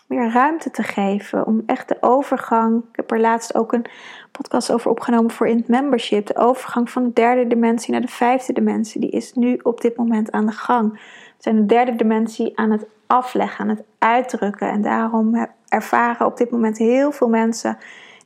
meer 0.08 0.32
ruimte 0.32 0.72
te 0.72 0.84
geven. 0.84 1.46
Om 1.46 1.63
echt 1.65 1.88
de 1.88 1.98
overgang. 2.00 2.84
Ik 2.91 2.96
heb 2.96 3.12
er 3.12 3.20
laatst 3.20 3.55
ook 3.55 3.74
een 3.74 3.86
podcast 4.32 4.72
over 4.72 4.91
opgenomen 4.91 5.32
voor 5.32 5.48
Int 5.48 5.67
Membership. 5.67 6.25
De 6.27 6.38
overgang 6.38 6.89
van 6.89 7.03
de 7.03 7.13
derde 7.13 7.48
dimensie 7.48 7.91
naar 7.91 8.01
de 8.01 8.08
vijfde 8.08 8.53
dimensie. 8.53 9.01
Die 9.01 9.12
is 9.12 9.34
nu 9.34 9.60
op 9.63 9.82
dit 9.82 9.98
moment 9.98 10.32
aan 10.32 10.46
de 10.46 10.51
gang. 10.51 10.91
We 10.91 11.00
zijn 11.38 11.55
de 11.55 11.65
derde 11.65 11.96
dimensie 11.96 12.58
aan 12.58 12.72
het 12.72 12.86
afleggen, 13.08 13.60
aan 13.60 13.75
het 13.75 13.84
uitdrukken. 13.98 14.70
En 14.70 14.82
daarom 14.82 15.48
ervaren 15.67 16.25
op 16.25 16.38
dit 16.38 16.51
moment 16.51 16.77
heel 16.77 17.12
veel 17.12 17.29
mensen 17.29 17.77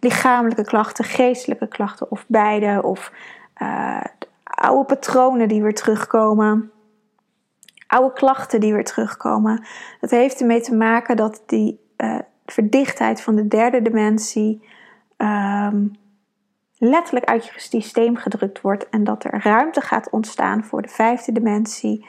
lichamelijke 0.08 0.64
klachten, 0.64 1.06
geestelijke 1.06 1.68
klachten 1.68 2.12
of 2.12 2.26
beide. 2.28 2.84
Of 2.84 3.12
uh, 3.62 4.04
oude 4.44 4.86
patronen 4.86 5.48
die 5.48 5.62
weer 5.62 5.76
terugkomen 5.76 6.72
oude 7.88 8.14
klachten 8.14 8.60
die 8.60 8.74
weer 8.74 8.86
terugkomen. 8.86 9.66
Dat 10.00 10.10
heeft 10.10 10.40
ermee 10.40 10.62
te 10.62 10.76
maken 10.76 11.16
dat 11.16 11.44
die 11.46 11.80
uh, 11.98 12.20
verdichtheid 12.46 13.22
van 13.22 13.36
de 13.36 13.48
derde 13.48 13.82
dimensie 13.82 14.68
um, 15.18 15.92
letterlijk 16.78 17.26
uit 17.26 17.46
je 17.46 17.52
systeem 17.56 18.16
gedrukt 18.16 18.62
wordt 18.62 18.90
en 18.90 19.04
dat 19.04 19.24
er 19.24 19.40
ruimte 19.44 19.82
gaat 19.82 20.10
ontstaan 20.10 20.64
voor 20.64 20.82
de 20.82 20.88
vijfde 20.88 21.32
dimensie, 21.32 22.08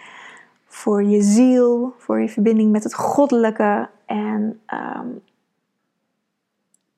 voor 0.67 1.03
je 1.03 1.23
ziel, 1.23 1.95
voor 1.99 2.21
je 2.21 2.29
verbinding 2.29 2.73
met 2.73 2.85
het 2.85 2.95
goddelijke 2.95 3.89
en 4.07 4.61
um, 4.67 5.21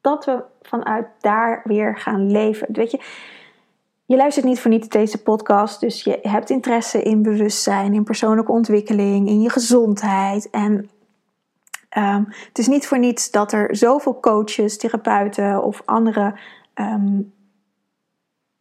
dat 0.01 0.25
we 0.25 0.43
vanuit 0.63 1.07
daar 1.21 1.61
weer 1.65 1.99
gaan 1.99 2.31
leven. 2.31 2.67
Weet 2.73 2.91
je, 2.91 3.01
je 4.07 4.17
luistert 4.17 4.47
niet 4.47 4.61
voor 4.61 4.71
niet 4.71 4.93
deze 4.93 5.23
podcast, 5.23 5.81
dus 5.81 6.05
je 6.05 6.19
hebt 6.23 6.51
interesse 6.51 7.03
in 7.03 7.23
bewustzijn, 7.23 7.95
in 7.95 8.05
persoonlijke 8.05 8.53
ontwikkeling, 8.53 9.29
in 9.29 9.41
je 9.41 9.51
gezondheid. 9.51 10.51
En 10.51 10.91
Ehm, 11.91 12.25
het 12.29 12.59
is 12.59 12.67
niet 12.67 12.87
voor 12.87 12.99
niets 12.99 13.31
dat 13.31 13.53
er 13.53 13.77
zoveel 13.77 14.21
coaches, 14.21 14.79
therapeuten 14.79 15.63
of 15.63 15.83
andere 15.85 16.39
ehm, 16.75 17.21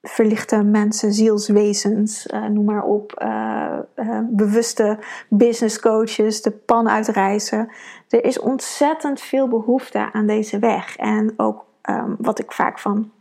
verlichte 0.01 0.63
mensen, 0.63 1.13
zielswezens, 1.13 2.27
uh, 2.27 2.45
noem 2.45 2.65
maar 2.65 2.83
op, 2.83 3.21
uh, 3.23 3.77
uh, 3.95 4.19
bewuste 4.29 4.99
business 5.29 5.79
coaches, 5.79 6.41
de 6.41 6.51
pan 6.51 6.89
uitreizen. 6.89 7.69
Er 8.09 8.23
is 8.23 8.39
ontzettend 8.39 9.21
veel 9.21 9.47
behoefte 9.47 10.09
aan 10.11 10.25
deze 10.25 10.59
weg. 10.59 10.95
En 10.95 11.33
ook 11.37 11.65
um, 11.89 12.15
wat 12.19 12.39
ik 12.39 12.51
vaak 12.51 12.79
van 12.79 13.11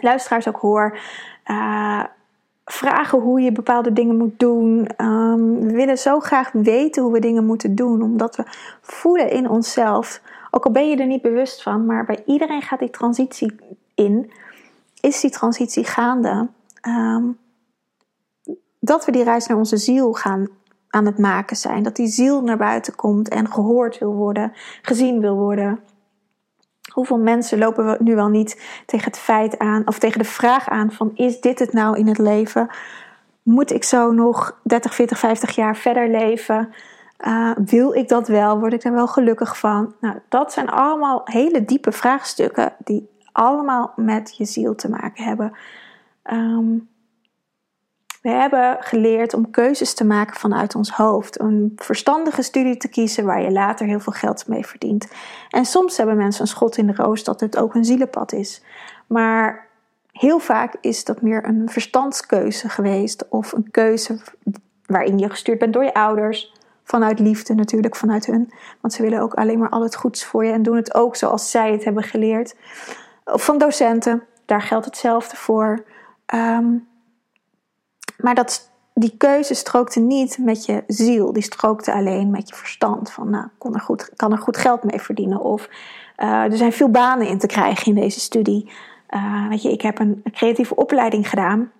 luisteraars 0.00 0.48
ook 0.48 0.56
hoor, 0.56 0.98
vragen 2.64 3.18
hoe 3.18 3.40
je 3.40 3.52
bepaalde 3.52 3.92
dingen 3.92 4.16
moet 4.16 4.38
doen. 4.38 4.88
Um, 4.96 5.60
we 5.60 5.72
willen 5.72 5.98
zo 5.98 6.20
graag 6.20 6.50
weten 6.52 7.02
hoe 7.02 7.12
we 7.12 7.20
dingen 7.20 7.46
moeten 7.46 7.74
doen, 7.74 8.02
omdat 8.02 8.36
we 8.36 8.42
voelen 8.80 9.30
in 9.30 9.48
onszelf, 9.48 10.20
ook 10.50 10.64
al 10.64 10.72
ben 10.72 10.88
je 10.88 10.96
er 10.96 11.06
niet 11.06 11.22
bewust 11.22 11.62
van, 11.62 11.86
maar 11.86 12.04
bij 12.04 12.22
iedereen 12.26 12.62
gaat 12.62 12.78
die 12.78 12.90
transitie 12.90 13.54
in 13.94 14.32
is 15.00 15.20
die 15.20 15.30
transitie 15.30 15.84
gaande. 15.84 16.48
Ehm, 16.80 17.24
dat 18.80 19.04
we 19.04 19.12
die 19.12 19.24
reis 19.24 19.46
naar 19.46 19.56
onze 19.56 19.76
ziel 19.76 20.12
gaan 20.12 20.48
aan 20.88 21.06
het 21.06 21.18
maken 21.18 21.56
zijn. 21.56 21.82
Dat 21.82 21.96
die 21.96 22.06
ziel 22.06 22.42
naar 22.42 22.56
buiten 22.56 22.94
komt 22.94 23.28
en 23.28 23.52
gehoord 23.52 23.98
wil 23.98 24.14
worden, 24.14 24.52
gezien 24.82 25.20
wil 25.20 25.34
worden. 25.36 25.80
Hoeveel 26.92 27.18
mensen 27.18 27.58
lopen 27.58 27.86
we 27.86 27.96
nu 27.98 28.14
wel 28.14 28.28
niet 28.28 28.82
tegen 28.86 29.06
het 29.06 29.18
feit 29.18 29.58
aan, 29.58 29.86
of 29.86 29.98
tegen 29.98 30.18
de 30.18 30.24
vraag 30.24 30.68
aan: 30.68 30.92
van 30.92 31.10
is 31.14 31.40
dit 31.40 31.58
het 31.58 31.72
nou 31.72 31.98
in 31.98 32.06
het 32.06 32.18
leven? 32.18 32.68
Moet 33.42 33.72
ik 33.72 33.84
zo 33.84 34.10
nog 34.10 34.60
30, 34.62 34.94
40, 34.94 35.18
50 35.18 35.54
jaar 35.54 35.76
verder 35.76 36.08
leven? 36.08 36.72
Uh, 37.26 37.50
wil 37.64 37.94
ik 37.94 38.08
dat 38.08 38.28
wel? 38.28 38.58
Word 38.58 38.72
ik 38.72 38.84
er 38.84 38.92
wel 38.92 39.06
gelukkig 39.06 39.58
van? 39.58 39.94
Nou, 40.00 40.16
dat 40.28 40.52
zijn 40.52 40.70
allemaal 40.70 41.20
hele 41.24 41.64
diepe 41.64 41.92
vraagstukken 41.92 42.72
die 42.78 43.08
allemaal 43.32 43.92
met 43.96 44.36
je 44.36 44.44
ziel 44.44 44.74
te 44.74 44.88
maken 44.88 45.24
hebben. 45.24 45.52
Um, 46.32 46.88
we 48.22 48.30
hebben 48.30 48.76
geleerd 48.80 49.34
om 49.34 49.50
keuzes 49.50 49.94
te 49.94 50.04
maken 50.04 50.36
vanuit 50.36 50.74
ons 50.74 50.90
hoofd. 50.90 51.40
Een 51.40 51.72
verstandige 51.76 52.42
studie 52.42 52.76
te 52.76 52.88
kiezen 52.88 53.24
waar 53.24 53.42
je 53.42 53.50
later 53.50 53.86
heel 53.86 54.00
veel 54.00 54.12
geld 54.12 54.46
mee 54.46 54.66
verdient. 54.66 55.08
En 55.50 55.64
soms 55.64 55.96
hebben 55.96 56.16
mensen 56.16 56.40
een 56.40 56.48
schot 56.48 56.76
in 56.76 56.86
de 56.86 56.94
roos 56.94 57.24
dat 57.24 57.40
het 57.40 57.56
ook 57.56 57.74
een 57.74 57.84
zielenpad 57.84 58.32
is. 58.32 58.62
Maar 59.06 59.66
heel 60.12 60.38
vaak 60.38 60.74
is 60.80 61.04
dat 61.04 61.22
meer 61.22 61.44
een 61.44 61.68
verstandskeuze 61.68 62.68
geweest. 62.68 63.28
Of 63.28 63.52
een 63.52 63.70
keuze 63.70 64.20
waarin 64.86 65.18
je 65.18 65.30
gestuurd 65.30 65.58
bent 65.58 65.72
door 65.72 65.84
je 65.84 65.94
ouders. 65.94 66.56
Vanuit 66.84 67.18
liefde 67.18 67.54
natuurlijk, 67.54 67.96
vanuit 67.96 68.26
hun. 68.26 68.52
Want 68.80 68.94
ze 68.94 69.02
willen 69.02 69.20
ook 69.20 69.34
alleen 69.34 69.58
maar 69.58 69.70
al 69.70 69.82
het 69.82 69.96
goeds 69.96 70.24
voor 70.24 70.44
je 70.44 70.52
en 70.52 70.62
doen 70.62 70.76
het 70.76 70.94
ook 70.94 71.16
zoals 71.16 71.50
zij 71.50 71.72
het 71.72 71.84
hebben 71.84 72.02
geleerd 72.02 72.54
van 73.32 73.58
docenten, 73.58 74.22
daar 74.44 74.62
geldt 74.62 74.84
hetzelfde 74.84 75.36
voor. 75.36 75.84
Um, 76.34 76.88
maar 78.18 78.34
dat, 78.34 78.70
die 78.94 79.16
keuze 79.16 79.54
strookte 79.54 80.00
niet 80.00 80.38
met 80.40 80.64
je 80.64 80.84
ziel, 80.86 81.32
die 81.32 81.42
strookte 81.42 81.92
alleen 81.92 82.30
met 82.30 82.48
je 82.48 82.54
verstand. 82.54 83.10
Van, 83.10 83.30
nou, 83.30 83.46
kon 83.58 83.74
er 83.74 83.80
goed, 83.80 84.10
kan 84.16 84.32
er 84.32 84.38
goed 84.38 84.56
geld 84.56 84.84
mee 84.84 85.00
verdienen? 85.00 85.40
Of 85.40 85.68
uh, 86.16 86.42
er 86.42 86.56
zijn 86.56 86.72
veel 86.72 86.90
banen 86.90 87.26
in 87.26 87.38
te 87.38 87.46
krijgen 87.46 87.86
in 87.86 87.94
deze 87.94 88.20
studie. 88.20 88.70
Uh, 89.10 89.48
weet 89.48 89.62
je, 89.62 89.72
ik 89.72 89.82
heb 89.82 89.98
een, 89.98 90.22
creatieve 90.32 90.76
opleiding 90.76 91.28
gedaan. 91.28 91.72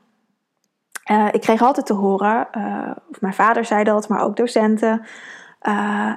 Uh, 1.11 1.29
ik 1.33 1.41
kreeg 1.41 1.63
altijd 1.63 1.87
te 1.87 1.93
horen, 1.93 2.49
of 3.11 3.21
mijn 3.21 3.35
vader 3.35 3.65
zei 3.65 3.85
dat, 3.85 4.09
maar 4.09 4.23
ook 4.23 4.37
docenten. 4.37 5.07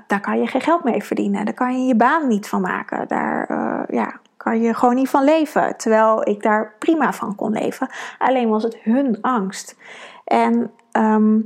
daar 0.07 0.19
kan 0.21 0.39
je 0.39 0.47
geen 0.47 0.61
geld 0.61 0.83
mee 0.83 1.03
verdienen. 1.03 1.45
Daar 1.45 1.53
kan 1.53 1.81
je 1.81 1.88
je 1.88 1.95
baan 1.95 2.27
niet 2.27 2.47
van 2.47 2.61
maken. 2.61 3.07
Daar, 3.07 3.47
ja, 3.93 4.19
kan 4.43 4.62
je 4.62 4.74
gewoon 4.74 4.95
niet 4.95 5.10
van 5.10 5.24
leven. 5.24 5.77
Terwijl 5.77 6.27
ik 6.27 6.41
daar 6.41 6.75
prima 6.79 7.13
van 7.13 7.36
kon 7.36 7.51
leven. 7.51 7.89
Alleen 8.17 8.50
was 8.50 8.63
het 8.63 8.77
hun 8.77 9.17
angst. 9.21 9.77
En 10.24 10.71
ehm, 10.91 11.39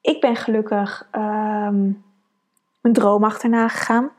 ik 0.00 0.20
ben 0.20 0.36
gelukkig 0.36 1.08
um, 1.12 2.04
mijn 2.80 2.94
droom 2.94 3.24
achterna 3.24 3.68
gegaan. 3.68 4.10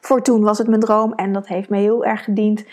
Voor 0.00 0.22
toen 0.22 0.42
was 0.42 0.58
het 0.58 0.68
mijn 0.68 0.80
droom 0.80 1.12
en 1.12 1.32
dat 1.32 1.46
heeft 1.46 1.68
me 1.68 1.78
heel 1.78 2.04
erg 2.04 2.24
gediend. 2.24 2.64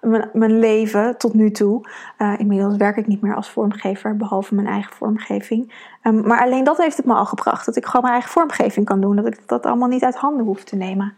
Mijn, 0.00 0.30
mijn 0.32 0.58
leven 0.58 1.18
tot 1.18 1.34
nu 1.34 1.50
toe. 1.50 1.88
Uh, 2.18 2.38
inmiddels 2.38 2.76
werk 2.76 2.96
ik 2.96 3.06
niet 3.06 3.22
meer 3.22 3.34
als 3.34 3.50
vormgever, 3.50 4.16
behalve 4.16 4.54
mijn 4.54 4.66
eigen 4.66 4.92
vormgeving. 4.92 5.72
Um, 6.02 6.26
maar 6.26 6.40
alleen 6.40 6.64
dat 6.64 6.76
heeft 6.76 6.96
het 6.96 7.06
me 7.06 7.14
al 7.14 7.26
gebracht. 7.26 7.66
Dat 7.66 7.76
ik 7.76 7.84
gewoon 7.84 8.02
mijn 8.02 8.14
eigen 8.14 8.30
vormgeving 8.30 8.86
kan 8.86 9.00
doen. 9.00 9.16
Dat 9.16 9.26
ik 9.26 9.48
dat 9.48 9.66
allemaal 9.66 9.88
niet 9.88 10.04
uit 10.04 10.16
handen 10.16 10.46
hoef 10.46 10.64
te 10.64 10.76
nemen. 10.76 11.14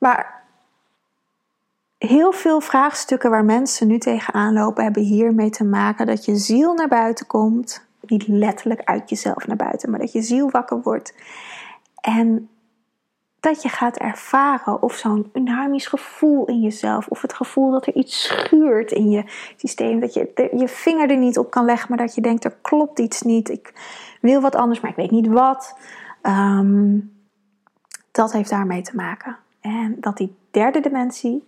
Maar 0.00 0.42
heel 1.98 2.32
veel 2.32 2.60
vraagstukken 2.60 3.30
waar 3.30 3.44
mensen 3.44 3.86
nu 3.86 3.98
tegenaan 3.98 4.52
lopen, 4.52 4.84
hebben 4.84 5.02
hiermee 5.02 5.50
te 5.50 5.64
maken 5.64 6.06
dat 6.06 6.24
je 6.24 6.36
ziel 6.36 6.74
naar 6.74 6.88
buiten 6.88 7.26
komt. 7.26 7.86
Niet 8.00 8.28
letterlijk 8.28 8.80
uit 8.84 9.10
jezelf 9.10 9.46
naar 9.46 9.56
buiten, 9.56 9.90
maar 9.90 10.00
dat 10.00 10.12
je 10.12 10.22
ziel 10.22 10.50
wakker 10.50 10.82
wordt. 10.82 11.14
En 12.00 12.48
dat 13.40 13.62
je 13.62 13.68
gaat 13.68 13.96
ervaren 13.96 14.82
of 14.82 14.94
zo'n 14.94 15.30
dynamisch 15.32 15.86
gevoel 15.86 16.44
in 16.44 16.60
jezelf, 16.60 17.06
of 17.08 17.22
het 17.22 17.34
gevoel 17.34 17.70
dat 17.70 17.86
er 17.86 17.94
iets 17.94 18.22
schuurt 18.22 18.92
in 18.92 19.10
je 19.10 19.24
systeem, 19.56 20.00
dat 20.00 20.14
je 20.14 20.50
je 20.56 20.68
vinger 20.68 21.10
er 21.10 21.16
niet 21.16 21.38
op 21.38 21.50
kan 21.50 21.64
leggen, 21.64 21.88
maar 21.88 21.98
dat 21.98 22.14
je 22.14 22.20
denkt 22.20 22.44
er 22.44 22.56
klopt 22.62 22.98
iets 22.98 23.22
niet, 23.22 23.48
ik 23.48 23.72
wil 24.20 24.40
wat 24.40 24.54
anders, 24.54 24.80
maar 24.80 24.90
ik 24.90 24.96
weet 24.96 25.10
niet 25.10 25.28
wat. 25.28 25.78
Ehm, 26.22 26.98
dat 28.10 28.32
heeft 28.32 28.50
daarmee 28.50 28.82
te 28.82 28.96
maken. 28.96 29.36
En 29.60 29.96
dat 30.00 30.16
die 30.16 30.34
derde 30.50 30.80
dimensie 30.80 31.44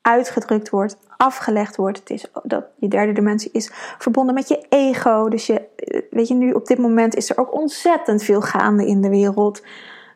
uitgedrukt 0.00 0.70
wordt, 0.70 0.96
afgelegd 1.16 1.76
wordt. 1.76 1.98
Het 1.98 2.10
is, 2.10 2.26
dat 2.42 2.64
je 2.76 2.88
derde 2.88 3.12
dimensie 3.12 3.50
is 3.52 3.70
verbonden 3.98 4.34
met 4.34 4.48
je 4.48 4.66
ego. 4.68 5.28
Dus 5.28 5.46
je, 5.46 5.62
weet 6.10 6.28
je, 6.28 6.34
nu 6.34 6.52
op 6.52 6.66
dit 6.66 6.78
moment 6.78 7.14
is 7.14 7.30
er 7.30 7.38
ook 7.38 7.54
ontzettend 7.54 8.22
veel 8.22 8.40
gaande 8.40 8.86
in 8.86 9.00
de 9.00 9.08
wereld. 9.08 9.62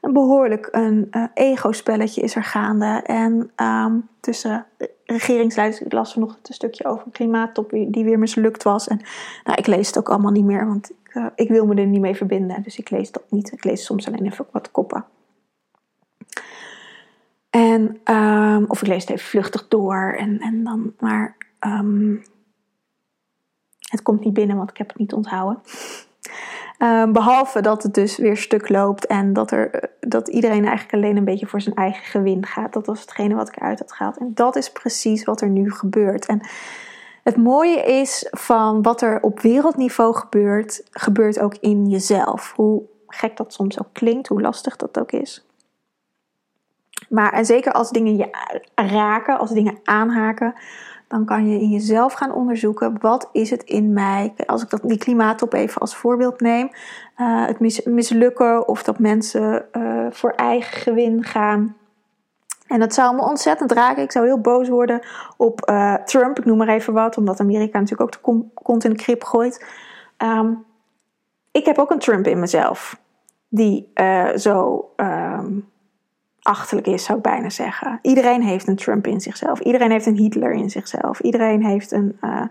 Een 0.00 0.12
behoorlijk 0.12 0.68
een 0.70 1.08
uh, 1.10 1.24
ego-spelletje 1.34 2.20
is 2.20 2.34
er 2.34 2.44
gaande. 2.44 3.02
En 3.04 3.50
um, 3.56 4.08
tussen 4.20 4.66
regeringsleiders, 5.04 5.82
ik 5.82 5.92
las 5.92 6.14
nog 6.14 6.38
een 6.42 6.54
stukje 6.54 6.84
over 6.84 7.06
een 7.06 7.12
klimaattop 7.12 7.70
die 7.70 8.04
weer 8.04 8.18
mislukt 8.18 8.62
was. 8.62 8.88
En 8.88 9.00
nou, 9.44 9.58
ik 9.58 9.66
lees 9.66 9.86
het 9.86 9.98
ook 9.98 10.08
allemaal 10.08 10.32
niet 10.32 10.44
meer, 10.44 10.66
want 10.66 10.90
ik, 10.90 11.32
ik 11.34 11.48
wil 11.48 11.66
me 11.66 11.74
er 11.74 11.86
niet 11.86 12.00
mee 12.00 12.16
verbinden. 12.16 12.62
Dus 12.62 12.78
ik 12.78 12.90
lees 12.90 13.10
dat 13.12 13.22
niet. 13.28 13.52
Ik 13.52 13.64
lees 13.64 13.84
soms 13.84 14.06
alleen 14.06 14.26
even 14.26 14.46
wat 14.50 14.70
koppen. 14.70 15.04
En, 17.56 18.00
um, 18.14 18.64
of 18.68 18.82
ik 18.82 18.88
lees 18.88 19.00
het 19.00 19.10
even 19.10 19.28
vluchtig 19.28 19.68
door. 19.68 20.14
En, 20.18 20.38
en 20.38 20.64
dan, 20.64 20.94
maar 20.98 21.36
um, 21.60 22.22
het 23.78 24.02
komt 24.02 24.24
niet 24.24 24.34
binnen, 24.34 24.56
want 24.56 24.70
ik 24.70 24.76
heb 24.76 24.88
het 24.88 24.98
niet 24.98 25.12
onthouden. 25.12 25.62
Um, 26.78 27.12
behalve 27.18 27.60
dat 27.60 27.82
het 27.82 27.94
dus 27.94 28.16
weer 28.16 28.36
stuk 28.36 28.68
loopt 28.68 29.06
en 29.06 29.32
dat, 29.32 29.50
er, 29.50 29.90
dat 30.00 30.28
iedereen 30.28 30.64
eigenlijk 30.64 30.92
alleen 30.92 31.16
een 31.16 31.24
beetje 31.24 31.46
voor 31.46 31.60
zijn 31.60 31.74
eigen 31.74 32.04
gewin 32.04 32.46
gaat. 32.46 32.72
Dat 32.72 32.86
was 32.86 33.00
hetgene 33.00 33.34
wat 33.34 33.48
ik 33.48 33.56
eruit 33.56 33.78
had 33.78 33.92
gehaald. 33.92 34.18
En 34.18 34.30
dat 34.34 34.56
is 34.56 34.72
precies 34.72 35.24
wat 35.24 35.40
er 35.40 35.48
nu 35.48 35.72
gebeurt. 35.72 36.26
En 36.26 36.40
het 37.22 37.36
mooie 37.36 37.82
is 37.82 38.26
van 38.30 38.82
wat 38.82 39.02
er 39.02 39.22
op 39.22 39.40
wereldniveau 39.40 40.14
gebeurt, 40.14 40.86
gebeurt 40.90 41.38
ook 41.38 41.54
in 41.60 41.88
jezelf. 41.88 42.52
Hoe 42.56 42.82
gek 43.06 43.36
dat 43.36 43.52
soms 43.52 43.80
ook 43.80 43.92
klinkt, 43.92 44.28
hoe 44.28 44.40
lastig 44.40 44.76
dat 44.76 44.98
ook 44.98 45.12
is. 45.12 45.45
Maar 47.08 47.32
en 47.32 47.44
zeker 47.44 47.72
als 47.72 47.90
dingen 47.90 48.16
je 48.16 48.28
raken, 48.74 49.38
als 49.38 49.50
dingen 49.50 49.78
aanhaken, 49.84 50.54
dan 51.08 51.24
kan 51.24 51.48
je 51.48 51.60
in 51.60 51.68
jezelf 51.68 52.12
gaan 52.12 52.32
onderzoeken 52.32 53.00
wat 53.00 53.28
is 53.32 53.50
het 53.50 53.62
in 53.62 53.92
mij. 53.92 54.34
Als 54.46 54.62
ik 54.62 54.70
dat, 54.70 54.80
die 54.82 54.98
klimaattop 54.98 55.52
even 55.52 55.80
als 55.80 55.96
voorbeeld 55.96 56.40
neem, 56.40 56.70
uh, 57.16 57.46
het 57.46 57.84
mislukken 57.84 58.68
of 58.68 58.82
dat 58.82 58.98
mensen 58.98 59.64
uh, 59.72 60.06
voor 60.10 60.30
eigen 60.30 60.80
gewin 60.80 61.24
gaan. 61.24 61.76
En 62.66 62.80
dat 62.80 62.94
zou 62.94 63.14
me 63.14 63.22
ontzettend 63.22 63.72
raken. 63.72 64.02
Ik 64.02 64.12
zou 64.12 64.26
heel 64.26 64.40
boos 64.40 64.68
worden 64.68 65.00
op 65.36 65.70
uh, 65.70 65.94
Trump, 65.94 66.38
ik 66.38 66.44
noem 66.44 66.58
maar 66.58 66.68
even 66.68 66.92
wat, 66.92 67.16
omdat 67.16 67.40
Amerika 67.40 67.78
natuurlijk 67.78 68.14
ook 68.14 68.22
de 68.22 68.48
kont 68.62 68.84
in 68.84 68.90
de 68.90 68.96
krip 68.96 69.24
gooit. 69.24 69.66
Um, 70.18 70.64
ik 71.50 71.64
heb 71.64 71.78
ook 71.78 71.90
een 71.90 71.98
Trump 71.98 72.26
in 72.26 72.40
mezelf, 72.40 73.00
die 73.48 73.92
zo. 74.36 74.90
Um, 74.96 75.74
achterlijk 76.46 76.86
is, 76.86 77.04
zou 77.04 77.18
ik 77.18 77.24
bijna 77.24 77.50
zeggen. 77.50 77.98
Iedereen 78.02 78.42
heeft 78.42 78.68
een 78.68 78.76
Trump 78.76 79.06
in 79.06 79.20
zichzelf. 79.20 79.60
Iedereen 79.60 79.90
heeft 79.90 80.06
een 80.06 80.16
Hitler 80.16 80.52
in 80.52 80.70
zichzelf. 80.70 81.20
Iedereen 81.20 81.64
heeft 81.64 81.92
een 81.92 82.18
uh, 82.20 82.42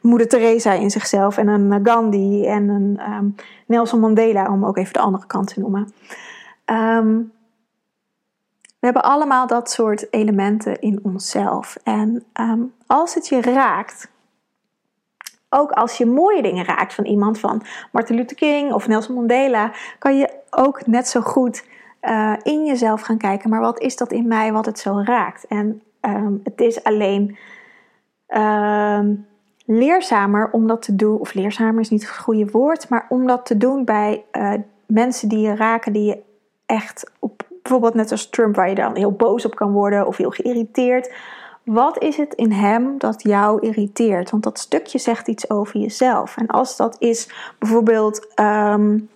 Moeder 0.00 0.28
Teresa 0.28 0.72
in 0.72 0.90
zichzelf. 0.90 1.38
En 1.38 1.48
een 1.48 1.86
Gandhi 1.86 2.46
en 2.46 2.68
een 2.68 3.00
um, 3.12 3.34
Nelson 3.66 4.00
Mandela, 4.00 4.46
om 4.46 4.64
ook 4.64 4.76
even 4.76 4.92
de 4.92 4.98
andere 4.98 5.26
kant 5.26 5.54
te 5.54 5.60
noemen. 5.60 5.92
Um, 6.66 7.32
we 8.78 8.90
hebben 8.90 9.10
allemaal 9.10 9.46
dat 9.46 9.70
soort 9.70 10.12
elementen 10.12 10.80
in 10.80 11.00
onszelf. 11.02 11.76
En 11.82 12.24
um, 12.40 12.72
als 12.86 13.14
het 13.14 13.28
je 13.28 13.40
raakt, 13.40 14.10
ook 15.48 15.70
als 15.70 15.96
je 15.96 16.06
mooie 16.06 16.42
dingen 16.42 16.64
raakt 16.64 16.94
van 16.94 17.04
iemand, 17.04 17.38
van 17.38 17.62
Martin 17.92 18.16
Luther 18.16 18.36
King 18.36 18.72
of 18.72 18.88
Nelson 18.88 19.14
Mandela, 19.14 19.72
kan 19.98 20.16
je 20.16 20.30
ook 20.50 20.86
net 20.86 21.08
zo 21.08 21.20
goed 21.20 21.64
uh, 22.04 22.34
in 22.42 22.64
jezelf 22.64 23.00
gaan 23.00 23.18
kijken. 23.18 23.50
Maar 23.50 23.60
wat 23.60 23.80
is 23.80 23.96
dat 23.96 24.12
in 24.12 24.28
mij 24.28 24.52
wat 24.52 24.66
het 24.66 24.78
zo 24.78 25.02
raakt? 25.04 25.46
En 25.46 25.82
um, 26.00 26.40
het 26.42 26.60
is 26.60 26.84
alleen 26.84 27.36
um, 28.28 29.26
leerzamer 29.66 30.50
om 30.50 30.66
dat 30.66 30.82
te 30.82 30.96
doen, 30.96 31.18
of 31.18 31.34
leerzamer 31.34 31.80
is 31.80 31.90
niet 31.90 32.02
het 32.02 32.16
goede 32.16 32.46
woord, 32.50 32.88
maar 32.88 33.06
om 33.08 33.26
dat 33.26 33.46
te 33.46 33.56
doen 33.56 33.84
bij 33.84 34.24
uh, 34.32 34.52
mensen 34.86 35.28
die 35.28 35.38
je 35.38 35.56
raken, 35.56 35.92
die 35.92 36.04
je 36.04 36.22
echt 36.66 37.10
op, 37.18 37.42
bijvoorbeeld 37.62 37.94
net 37.94 38.10
als 38.10 38.30
Trump, 38.30 38.56
waar 38.56 38.68
je 38.68 38.74
dan 38.74 38.96
heel 38.96 39.12
boos 39.12 39.44
op 39.44 39.54
kan 39.54 39.72
worden 39.72 40.06
of 40.06 40.16
heel 40.16 40.30
geïrriteerd. 40.30 41.12
Wat 41.64 42.02
is 42.02 42.16
het 42.16 42.34
in 42.34 42.52
hem 42.52 42.98
dat 42.98 43.22
jou 43.22 43.60
irriteert? 43.60 44.30
Want 44.30 44.42
dat 44.42 44.58
stukje 44.58 44.98
zegt 44.98 45.28
iets 45.28 45.50
over 45.50 45.80
jezelf. 45.80 46.36
En 46.36 46.46
als 46.46 46.76
dat 46.76 46.96
is 46.98 47.30
bijvoorbeeld 47.58 48.40
um, 48.40 49.08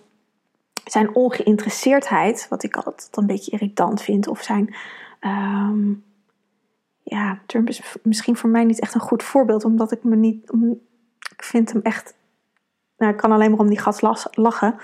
zijn 0.91 1.15
ongeïnteresseerdheid, 1.15 2.47
wat 2.49 2.63
ik 2.63 2.75
altijd 2.75 3.09
een 3.11 3.25
beetje 3.25 3.51
irritant 3.51 4.01
vind, 4.01 4.27
of 4.27 4.41
zijn. 4.41 4.75
Um, 5.21 6.03
ja, 7.03 7.39
Trump 7.45 7.67
is 7.67 7.97
misschien 8.03 8.35
voor 8.35 8.49
mij 8.49 8.63
niet 8.63 8.79
echt 8.79 8.93
een 8.93 9.01
goed 9.01 9.23
voorbeeld, 9.23 9.65
omdat 9.65 9.91
ik 9.91 10.03
me 10.03 10.15
niet. 10.15 10.51
ik 11.35 11.43
vind 11.43 11.71
hem 11.73 11.81
echt. 11.81 12.17
Nou, 12.97 13.11
ik 13.11 13.17
kan 13.17 13.31
alleen 13.31 13.49
maar 13.49 13.59
om 13.59 13.69
die 13.69 13.79
gas 13.79 14.01
lachen. 14.31 14.75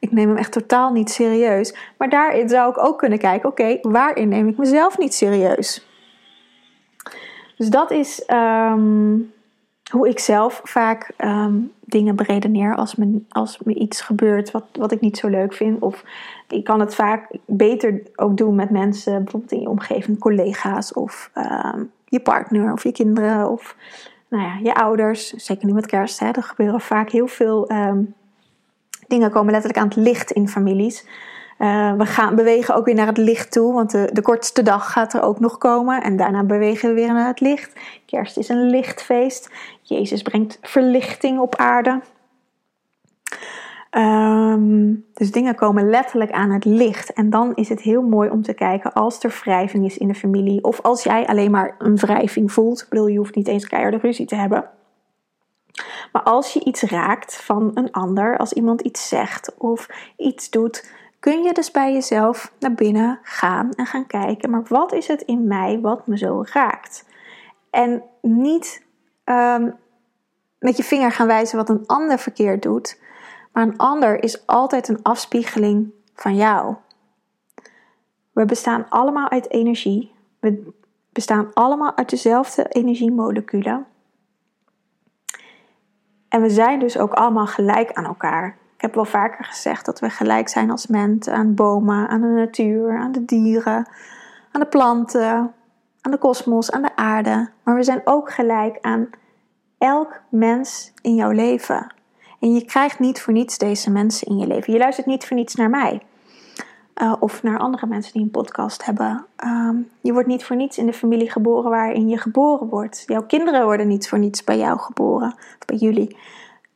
Ik 0.00 0.12
neem 0.12 0.28
hem 0.28 0.36
echt 0.36 0.52
totaal 0.52 0.92
niet 0.92 1.10
serieus. 1.10 1.76
Maar 1.98 2.08
daarin 2.08 2.48
zou 2.48 2.70
ik 2.70 2.78
ook 2.78 2.98
kunnen 2.98 3.18
kijken: 3.18 3.48
oké, 3.48 3.78
waarin 3.82 4.28
neem 4.28 4.48
ik 4.48 4.56
mezelf 4.56 4.98
niet 4.98 5.14
serieus? 5.14 5.86
Dus 7.56 7.68
dat 7.68 7.90
is 7.90 8.24
um, 8.32 9.33
hoe 9.90 10.08
ik 10.08 10.18
zelf 10.18 10.60
vaak 10.64 11.10
um, 11.18 11.72
dingen 11.80 12.16
beredeneer 12.16 12.74
als 12.74 12.94
me, 12.94 13.20
als 13.28 13.58
me 13.64 13.74
iets 13.74 14.00
gebeurt 14.00 14.50
wat, 14.50 14.64
wat 14.72 14.92
ik 14.92 15.00
niet 15.00 15.16
zo 15.16 15.28
leuk 15.28 15.52
vind. 15.52 15.80
Of 15.80 16.04
ik 16.48 16.64
kan 16.64 16.80
het 16.80 16.94
vaak 16.94 17.36
beter 17.46 18.02
ook 18.16 18.36
doen 18.36 18.54
met 18.54 18.70
mensen, 18.70 19.22
bijvoorbeeld 19.22 19.52
in 19.52 19.60
je 19.60 19.68
omgeving, 19.68 20.18
collega's 20.18 20.92
of 20.92 21.30
um, 21.34 21.90
je 22.04 22.20
partner 22.20 22.72
of 22.72 22.82
je 22.82 22.92
kinderen 22.92 23.50
of 23.50 23.76
nou 24.28 24.42
ja, 24.42 24.58
je 24.62 24.74
ouders. 24.74 25.30
Zeker 25.30 25.66
nu 25.66 25.72
met 25.72 25.86
kerst, 25.86 26.20
hè, 26.20 26.30
er 26.30 26.42
gebeuren 26.42 26.80
vaak 26.80 27.10
heel 27.10 27.26
veel 27.26 27.70
dingen 29.06 29.30
komen 29.30 29.52
letterlijk 29.52 29.80
aan 29.80 29.88
het 29.88 29.96
licht 29.96 30.30
in 30.30 30.48
families. 30.48 31.06
Uh, 31.58 31.92
we 31.92 32.06
gaan 32.06 32.34
bewegen 32.34 32.74
ook 32.74 32.84
weer 32.84 32.94
naar 32.94 33.06
het 33.06 33.16
licht 33.16 33.52
toe, 33.52 33.72
want 33.72 33.90
de, 33.90 34.10
de, 34.12 34.22
kortste 34.22 34.62
dag 34.62 34.92
gaat 34.92 35.12
er 35.12 35.22
ook 35.22 35.40
nog 35.40 35.58
komen. 35.58 36.02
En 36.02 36.16
daarna 36.16 36.44
bewegen 36.44 36.88
we 36.88 36.94
weer 36.94 37.12
naar 37.12 37.26
het 37.26 37.40
licht. 37.40 37.72
Kerst 38.06 38.36
is 38.36 38.48
een 38.48 38.70
lichtfeest. 38.70 39.50
Jezus 39.82 40.22
brengt 40.22 40.58
verlichting 40.62 41.38
op 41.38 41.56
aarde. 41.56 42.00
Um, 43.90 45.04
dus 45.14 45.30
dingen 45.30 45.54
komen 45.54 45.90
letterlijk 45.90 46.30
aan 46.30 46.50
het 46.50 46.64
licht. 46.64 47.12
En 47.12 47.30
dan 47.30 47.54
is 47.54 47.68
het 47.68 47.80
heel 47.80 48.02
mooi 48.02 48.30
om 48.30 48.42
te 48.42 48.54
kijken 48.54 48.92
als 48.92 49.22
er 49.22 49.40
wrijving 49.44 49.84
is 49.84 49.98
in 49.98 50.08
de 50.08 50.14
familie. 50.14 50.64
Of 50.64 50.80
als 50.80 51.02
jij 51.02 51.26
alleen 51.26 51.50
maar 51.50 51.74
een 51.78 51.96
wrijving 51.96 52.52
voelt. 52.52 52.80
Ik 52.80 52.88
bedoel, 52.88 53.06
je 53.06 53.18
hoeft 53.18 53.34
niet 53.34 53.48
eens 53.48 53.66
keiharde 53.66 53.96
ruzie 53.96 54.26
te 54.26 54.34
hebben. 54.34 54.70
Maar 56.12 56.22
als 56.22 56.52
je 56.52 56.64
iets 56.64 56.82
raakt 56.82 57.36
van 57.36 57.70
een 57.74 57.90
ander, 57.90 58.38
als 58.38 58.52
iemand 58.52 58.80
iets 58.80 59.08
zegt 59.08 59.54
of 59.58 59.88
iets 60.16 60.50
doet 60.50 60.90
kun 61.24 61.42
je 61.42 61.52
dus 61.52 61.70
bij 61.70 61.92
jezelf 61.92 62.52
naar 62.58 62.74
binnen 62.74 63.18
gaan 63.22 63.70
en 63.70 63.86
gaan 63.86 64.06
kijken, 64.06 64.50
maar 64.50 64.62
wat 64.68 64.92
is 64.92 65.08
het 65.08 65.22
in 65.22 65.46
mij 65.46 65.80
wat 65.80 66.06
me 66.06 66.18
zo 66.18 66.44
raakt? 66.52 67.04
En 67.70 68.02
niet 68.20 68.86
um, 69.24 69.74
met 70.58 70.76
je 70.76 70.82
vinger 70.82 71.12
gaan 71.12 71.26
wijzen 71.26 71.56
wat 71.56 71.68
een 71.68 71.86
ander 71.86 72.18
verkeerd 72.18 72.62
doet, 72.62 73.00
maar 73.52 73.62
een 73.62 73.76
ander 73.76 74.22
is 74.22 74.46
altijd 74.46 74.88
een 74.88 75.02
afspiegeling 75.02 75.92
van 76.14 76.36
jou. 76.36 76.74
We 78.32 78.44
bestaan 78.44 78.86
allemaal 78.88 79.28
uit 79.28 79.50
energie. 79.50 80.12
We 80.40 80.72
bestaan 81.12 81.50
allemaal 81.54 81.96
uit 81.96 82.10
dezelfde 82.10 82.68
energiemoleculen. 82.68 83.86
En 86.28 86.42
we 86.42 86.50
zijn 86.50 86.78
dus 86.78 86.98
ook 86.98 87.12
allemaal 87.12 87.46
gelijk 87.46 87.92
aan 87.92 88.04
elkaar 88.04 88.62
heb 88.84 88.94
wel 88.94 89.04
vaker 89.04 89.44
gezegd 89.44 89.84
dat 89.84 90.00
we 90.00 90.10
gelijk 90.10 90.48
zijn 90.48 90.70
als 90.70 90.86
mensen 90.86 91.34
aan 91.34 91.54
bomen, 91.54 92.08
aan 92.08 92.20
de 92.20 92.26
natuur, 92.26 92.98
aan 92.98 93.12
de 93.12 93.24
dieren, 93.24 93.88
aan 94.52 94.60
de 94.60 94.66
planten, 94.66 95.52
aan 96.00 96.10
de 96.10 96.18
kosmos, 96.18 96.70
aan 96.70 96.82
de 96.82 96.96
aarde. 96.96 97.48
Maar 97.62 97.74
we 97.74 97.82
zijn 97.82 98.00
ook 98.04 98.32
gelijk 98.32 98.78
aan 98.80 99.10
elk 99.78 100.20
mens 100.28 100.92
in 101.02 101.14
jouw 101.14 101.30
leven. 101.30 101.94
En 102.40 102.54
je 102.54 102.64
krijgt 102.64 102.98
niet 102.98 103.20
voor 103.20 103.32
niets 103.32 103.58
deze 103.58 103.90
mensen 103.90 104.26
in 104.26 104.38
je 104.38 104.46
leven. 104.46 104.72
Je 104.72 104.78
luistert 104.78 105.06
niet 105.06 105.26
voor 105.26 105.36
niets 105.36 105.54
naar 105.54 105.70
mij. 105.70 106.02
Uh, 107.02 107.14
of 107.20 107.42
naar 107.42 107.58
andere 107.58 107.86
mensen 107.86 108.12
die 108.12 108.22
een 108.22 108.30
podcast 108.30 108.84
hebben. 108.84 109.26
Um, 109.44 109.88
je 110.00 110.12
wordt 110.12 110.28
niet 110.28 110.44
voor 110.44 110.56
niets 110.56 110.78
in 110.78 110.86
de 110.86 110.92
familie 110.92 111.30
geboren 111.30 111.70
waarin 111.70 112.08
je 112.08 112.18
geboren 112.18 112.68
wordt. 112.68 113.02
Jouw 113.06 113.22
kinderen 113.26 113.64
worden 113.64 113.88
niet 113.88 114.08
voor 114.08 114.18
niets 114.18 114.44
bij 114.44 114.58
jou 114.58 114.78
geboren. 114.78 115.32
Of 115.32 115.66
bij 115.66 115.76
jullie 115.76 116.16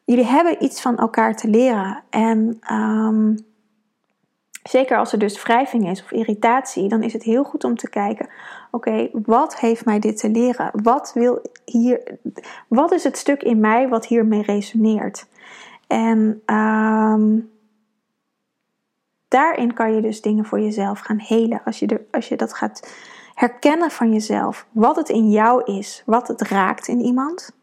jullie 0.08 0.24
hebben 0.24 0.64
iets 0.64 0.80
van 0.80 0.96
elkaar 0.96 1.36
te 1.36 1.48
leren. 1.48 2.02
En 2.10 2.60
um, 2.72 3.46
zeker 4.62 4.98
als 4.98 5.12
er 5.12 5.18
dus 5.18 5.42
wrijving 5.42 5.90
is 5.90 6.02
of 6.02 6.10
irritatie, 6.10 6.88
dan 6.88 7.02
is 7.02 7.12
het 7.12 7.22
heel 7.22 7.44
goed 7.44 7.64
om 7.64 7.76
te 7.76 7.90
kijken: 7.90 8.28
oké, 8.70 9.08
wat 9.12 9.58
heeft 9.58 9.84
mij 9.84 9.98
dit 9.98 10.18
te 10.18 10.30
leren? 10.30 10.70
Wat, 10.82 11.12
wil 11.14 11.42
hier, 11.64 12.18
wat 12.68 12.92
is 12.92 13.04
het 13.04 13.16
stuk 13.18 13.42
in 13.42 13.60
mij 13.60 13.88
wat 13.88 14.06
hiermee 14.06 14.42
resoneert? 14.42 15.26
En 15.86 16.42
um, 16.46 17.50
daarin 19.28 19.74
kan 19.74 19.94
je 19.94 20.00
dus 20.00 20.20
dingen 20.20 20.44
voor 20.44 20.60
jezelf 20.60 21.00
gaan 21.00 21.18
helen. 21.18 21.60
Als 21.64 21.78
je, 21.78 21.86
er, 21.86 22.00
als 22.10 22.28
je 22.28 22.36
dat 22.36 22.54
gaat 22.54 22.94
herkennen 23.34 23.90
van 23.90 24.12
jezelf, 24.12 24.66
wat 24.70 24.96
het 24.96 25.08
in 25.08 25.30
jou 25.30 25.62
is, 25.64 26.02
wat 26.06 26.28
het 26.28 26.42
raakt 26.42 26.88
in 26.88 27.00
iemand 27.00 27.56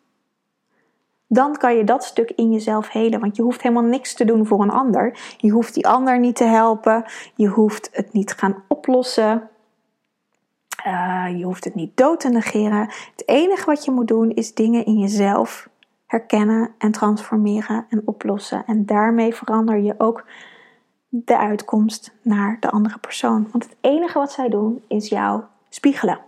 dan 1.35 1.57
kan 1.57 1.75
je 1.77 1.83
dat 1.83 2.03
stuk 2.03 2.31
in 2.35 2.51
jezelf 2.51 2.89
helen. 2.89 3.19
Want 3.19 3.35
je 3.35 3.41
hoeft 3.41 3.61
helemaal 3.61 3.83
niks 3.83 4.13
te 4.13 4.25
doen 4.25 4.45
voor 4.45 4.61
een 4.61 4.69
ander. 4.69 5.19
Je 5.37 5.51
hoeft 5.51 5.73
die 5.73 5.87
ander 5.87 6.19
niet 6.19 6.35
te 6.35 6.43
helpen. 6.43 7.05
Je 7.35 7.47
hoeft 7.47 7.89
het 7.91 8.13
niet 8.13 8.31
gaan 8.31 8.63
oplossen. 8.67 9.49
Uh, 10.87 11.25
je 11.37 11.43
hoeft 11.43 11.63
het 11.63 11.75
niet 11.75 11.97
dood 11.97 12.19
te 12.19 12.29
negeren. 12.29 12.79
Het 13.11 13.23
enige 13.25 13.65
wat 13.65 13.85
je 13.85 13.91
moet 13.91 14.07
doen 14.07 14.31
is 14.31 14.53
dingen 14.53 14.85
in 14.85 14.97
jezelf 14.97 15.69
herkennen 16.05 16.71
en 16.77 16.91
transformeren 16.91 17.85
en 17.89 18.01
oplossen. 18.05 18.63
En 18.65 18.85
daarmee 18.85 19.35
verander 19.35 19.77
je 19.77 19.95
ook 19.97 20.25
de 21.09 21.37
uitkomst 21.37 22.13
naar 22.21 22.57
de 22.59 22.71
andere 22.71 22.97
persoon. 22.97 23.47
Want 23.51 23.63
het 23.63 23.75
enige 23.81 24.19
wat 24.19 24.31
zij 24.31 24.49
doen 24.49 24.83
is 24.87 25.09
jou 25.09 25.41
spiegelen. 25.69 26.19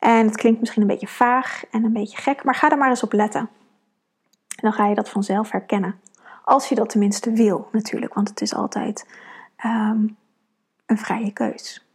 En 0.00 0.26
het 0.26 0.36
klinkt 0.36 0.60
misschien 0.60 0.82
een 0.82 0.88
beetje 0.88 1.06
vaag 1.06 1.64
en 1.70 1.84
een 1.84 1.92
beetje 1.92 2.16
gek, 2.16 2.44
maar 2.44 2.54
ga 2.54 2.70
er 2.70 2.78
maar 2.78 2.88
eens 2.88 3.02
op 3.02 3.12
letten. 3.12 3.40
En 3.40 4.68
dan 4.68 4.72
ga 4.72 4.86
je 4.86 4.94
dat 4.94 5.08
vanzelf 5.08 5.50
herkennen. 5.50 6.00
Als 6.44 6.68
je 6.68 6.74
dat 6.74 6.88
tenminste 6.88 7.32
wil, 7.32 7.68
natuurlijk, 7.72 8.14
want 8.14 8.28
het 8.28 8.40
is 8.40 8.54
altijd 8.54 9.06
um, 9.64 10.16
een 10.86 10.98
vrije 10.98 11.32
keus. 11.32 11.86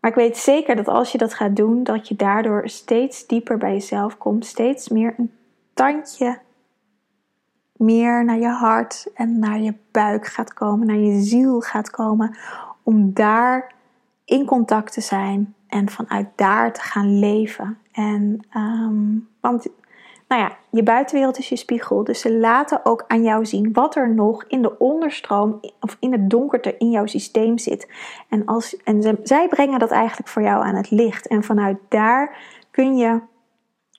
Maar 0.00 0.10
ik 0.10 0.16
weet 0.16 0.36
zeker 0.36 0.76
dat 0.76 0.88
als 0.88 1.12
je 1.12 1.18
dat 1.18 1.34
gaat 1.34 1.56
doen, 1.56 1.82
dat 1.82 2.08
je 2.08 2.16
daardoor 2.16 2.68
steeds 2.68 3.26
dieper 3.26 3.58
bij 3.58 3.72
jezelf 3.72 4.18
komt, 4.18 4.46
steeds 4.46 4.88
meer 4.88 5.14
een 5.16 5.32
tandje 5.74 6.38
meer 7.76 8.24
naar 8.24 8.38
je 8.38 8.48
hart 8.48 9.06
en 9.14 9.38
naar 9.38 9.60
je 9.60 9.74
buik 9.90 10.26
gaat 10.26 10.54
komen, 10.54 10.86
naar 10.86 10.96
je 10.96 11.20
ziel 11.20 11.60
gaat 11.60 11.90
komen, 11.90 12.36
om 12.82 13.12
daar 13.12 13.74
in 14.24 14.46
contact 14.46 14.92
te 14.92 15.00
zijn 15.00 15.54
en 15.68 15.90
vanuit 15.90 16.28
daar 16.34 16.72
te 16.72 16.80
gaan 16.80 17.18
leven. 17.18 17.78
En, 17.92 18.46
um, 18.56 19.28
want 19.40 19.66
nou 20.28 20.42
ja, 20.42 20.56
je 20.70 20.82
buitenwereld 20.82 21.38
is 21.38 21.48
je 21.48 21.56
spiegel. 21.56 22.04
Dus 22.04 22.20
ze 22.20 22.38
laten 22.38 22.80
ook 22.84 23.04
aan 23.06 23.22
jou 23.22 23.46
zien 23.46 23.72
wat 23.72 23.96
er 23.96 24.14
nog 24.14 24.44
in 24.44 24.62
de 24.62 24.78
onderstroom 24.78 25.60
of 25.80 25.96
in 26.00 26.12
het 26.12 26.30
donkerte 26.30 26.76
in 26.78 26.90
jouw 26.90 27.06
systeem 27.06 27.58
zit. 27.58 27.88
En, 28.28 28.44
als, 28.44 28.76
en 28.76 29.18
zij 29.22 29.48
brengen 29.48 29.78
dat 29.78 29.90
eigenlijk 29.90 30.28
voor 30.28 30.42
jou 30.42 30.64
aan 30.64 30.74
het 30.74 30.90
licht. 30.90 31.26
En 31.26 31.42
vanuit 31.42 31.78
daar 31.88 32.36
kun 32.70 32.96
je 32.96 33.20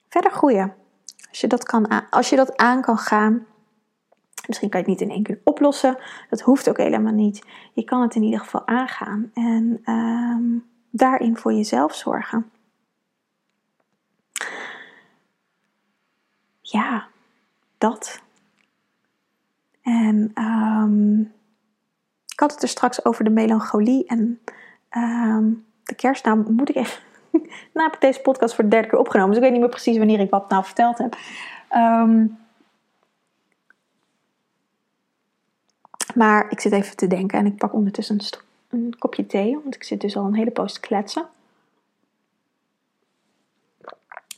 verder 0.08 0.30
groeien. 0.30 0.74
Als 1.28 1.40
je 1.40 1.46
dat, 1.46 1.64
kan, 1.64 2.08
als 2.10 2.30
je 2.30 2.36
dat 2.36 2.56
aan 2.56 2.80
kan 2.80 2.98
gaan. 2.98 3.46
Misschien 4.46 4.68
kan 4.68 4.80
je 4.80 4.86
het 4.86 4.98
niet 4.98 5.08
in 5.08 5.14
één 5.14 5.22
keer 5.22 5.40
oplossen. 5.44 5.96
Dat 6.30 6.40
hoeft 6.40 6.68
ook 6.68 6.76
helemaal 6.76 7.12
niet. 7.12 7.46
Je 7.72 7.84
kan 7.84 8.02
het 8.02 8.14
in 8.14 8.22
ieder 8.22 8.40
geval 8.40 8.66
aangaan. 8.66 9.30
En 9.34 9.80
um, 9.84 10.64
daarin 10.90 11.36
voor 11.36 11.52
jezelf 11.52 11.94
zorgen. 11.94 12.50
Ja, 16.60 17.06
dat. 17.78 18.20
En 19.82 20.32
um, 20.34 21.20
ik 22.26 22.40
had 22.40 22.52
het 22.52 22.62
er 22.62 22.68
straks 22.68 23.04
over 23.04 23.24
de 23.24 23.30
melancholie 23.30 24.06
en 24.06 24.40
um, 24.96 25.66
de 25.82 25.94
kerst. 25.94 26.24
Nou, 26.24 26.52
moet 26.52 26.68
ik 26.68 26.76
even, 26.76 27.02
nou 27.74 27.90
heb 27.90 28.00
deze 28.00 28.20
podcast 28.20 28.54
voor 28.54 28.64
de 28.64 28.70
derde 28.70 28.88
keer 28.88 28.98
opgenomen. 28.98 29.28
Dus 29.28 29.38
ik 29.38 29.44
weet 29.44 29.52
niet 29.52 29.60
meer 29.60 29.70
precies 29.70 29.98
wanneer 29.98 30.20
ik 30.20 30.30
wat 30.30 30.48
nou 30.48 30.64
verteld 30.64 30.98
heb. 30.98 31.16
Ehm, 31.68 32.26
maar 36.14 36.50
ik 36.50 36.60
zit 36.60 36.72
even 36.72 36.96
te 36.96 37.06
denken 37.06 37.38
en 37.38 37.46
ik 37.46 37.56
pak 37.56 37.72
ondertussen 37.72 38.18
een, 38.18 38.40
een 38.68 38.94
kopje 38.98 39.26
thee. 39.26 39.58
Want 39.62 39.74
ik 39.74 39.82
zit 39.82 40.00
dus 40.00 40.16
al 40.16 40.24
een 40.24 40.34
hele 40.34 40.50
poos 40.50 40.72
te 40.72 40.80
kletsen. 40.80 41.26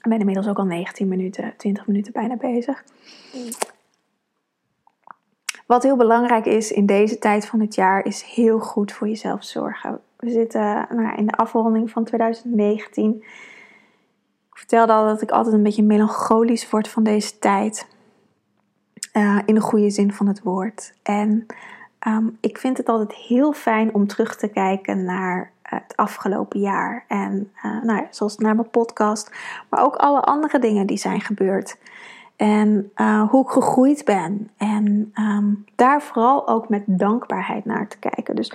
Ik 0.00 0.08
ben 0.08 0.18
inmiddels 0.18 0.48
ook 0.48 0.58
al 0.58 0.64
19 0.64 1.08
minuten, 1.08 1.54
20 1.56 1.86
minuten 1.86 2.12
bijna 2.12 2.36
bezig. 2.36 2.84
Wat 5.66 5.82
heel 5.82 5.96
belangrijk 5.96 6.46
is 6.46 6.72
in 6.72 6.86
deze 6.86 7.18
tijd 7.18 7.46
van 7.46 7.60
het 7.60 7.74
jaar, 7.74 8.04
is 8.04 8.22
heel 8.22 8.58
goed 8.58 8.92
voor 8.92 9.08
jezelf 9.08 9.44
zorgen. 9.44 10.00
We 10.16 10.30
zitten 10.30 10.86
nou, 10.90 11.16
in 11.16 11.26
de 11.26 11.32
afronding 11.36 11.90
van 11.90 12.04
2019. 12.04 13.14
Ik 14.50 14.58
vertelde 14.58 14.92
al 14.92 15.04
dat 15.06 15.22
ik 15.22 15.30
altijd 15.30 15.54
een 15.54 15.62
beetje 15.62 15.82
melancholisch 15.82 16.70
word 16.70 16.88
van 16.88 17.02
deze 17.02 17.38
tijd. 17.38 17.88
Uh, 19.12 19.38
in 19.46 19.54
de 19.54 19.60
goede 19.60 19.90
zin 19.90 20.12
van 20.12 20.26
het 20.26 20.42
woord. 20.42 20.94
En 21.02 21.46
um, 22.06 22.38
ik 22.40 22.58
vind 22.58 22.76
het 22.76 22.88
altijd 22.88 23.12
heel 23.12 23.52
fijn 23.52 23.94
om 23.94 24.06
terug 24.06 24.36
te 24.36 24.48
kijken 24.48 25.04
naar 25.04 25.52
het 25.62 25.92
afgelopen 25.96 26.60
jaar. 26.60 27.04
En 27.08 27.52
uh, 27.64 27.82
nou, 27.82 28.06
zoals 28.10 28.38
naar 28.38 28.54
mijn 28.54 28.70
podcast, 28.70 29.30
maar 29.68 29.84
ook 29.84 29.96
alle 29.96 30.20
andere 30.20 30.58
dingen 30.58 30.86
die 30.86 30.96
zijn 30.96 31.20
gebeurd. 31.20 31.76
En 32.36 32.92
uh, 32.96 33.30
hoe 33.30 33.44
ik 33.44 33.50
gegroeid 33.50 34.04
ben. 34.04 34.50
En 34.56 35.12
um, 35.18 35.64
daar 35.74 36.02
vooral 36.02 36.48
ook 36.48 36.68
met 36.68 36.82
dankbaarheid 36.86 37.64
naar 37.64 37.88
te 37.88 37.98
kijken. 37.98 38.36
Dus 38.36 38.52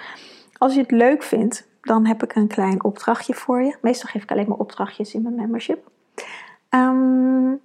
als 0.58 0.74
je 0.74 0.82
het 0.82 0.92
leuk 0.92 1.24
vindt, 1.24 1.68
dan 1.82 2.06
heb 2.06 2.24
ik 2.24 2.36
een 2.36 2.48
klein 2.48 2.84
opdrachtje 2.84 3.34
voor 3.34 3.62
je. 3.62 3.78
Meestal 3.82 4.10
geef 4.10 4.24
ik 4.24 4.32
alleen 4.32 4.48
maar 4.48 4.58
opdrachtjes 4.58 5.14
in 5.14 5.22
mijn 5.22 5.36
membership. 5.36 5.92
Um, 6.70 7.62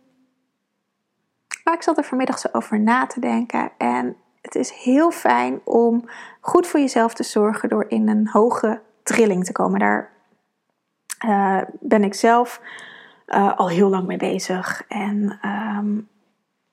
maar 1.64 1.74
ik 1.74 1.82
zat 1.82 1.98
er 1.98 2.04
vanmiddag 2.04 2.38
zo 2.38 2.48
over 2.52 2.80
na 2.80 3.06
te 3.06 3.20
denken. 3.20 3.70
En 3.78 4.16
het 4.40 4.54
is 4.54 4.70
heel 4.70 5.10
fijn 5.10 5.60
om 5.64 6.04
goed 6.40 6.66
voor 6.66 6.80
jezelf 6.80 7.14
te 7.14 7.22
zorgen 7.22 7.68
door 7.68 7.84
in 7.88 8.08
een 8.08 8.28
hoge 8.28 8.80
trilling 9.02 9.44
te 9.44 9.52
komen. 9.52 9.78
Daar 9.78 10.10
uh, 11.26 11.60
ben 11.80 12.04
ik 12.04 12.14
zelf 12.14 12.60
uh, 13.26 13.56
al 13.56 13.68
heel 13.68 13.88
lang 13.88 14.06
mee 14.06 14.16
bezig. 14.16 14.84
En 14.88 15.38
um, 15.44 16.08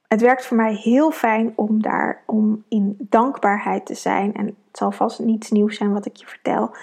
het 0.08 0.22
werkt 0.22 0.46
voor 0.46 0.58
mij 0.58 0.74
heel 0.74 1.12
fijn 1.12 1.54
om 1.56 1.82
daar 1.82 2.24
om 2.26 2.64
in 2.68 2.96
dankbaarheid 3.00 3.86
te 3.86 3.96
zijn. 3.96 4.34
En 4.34 4.46
het 4.46 4.56
zal 4.72 4.92
vast 4.92 5.20
niets 5.20 5.52
nieuws 5.52 5.78
zijn 5.78 5.94
wat 5.94 6.06
ik 6.06 6.16
je 6.16 6.26
vertel. 6.26 6.76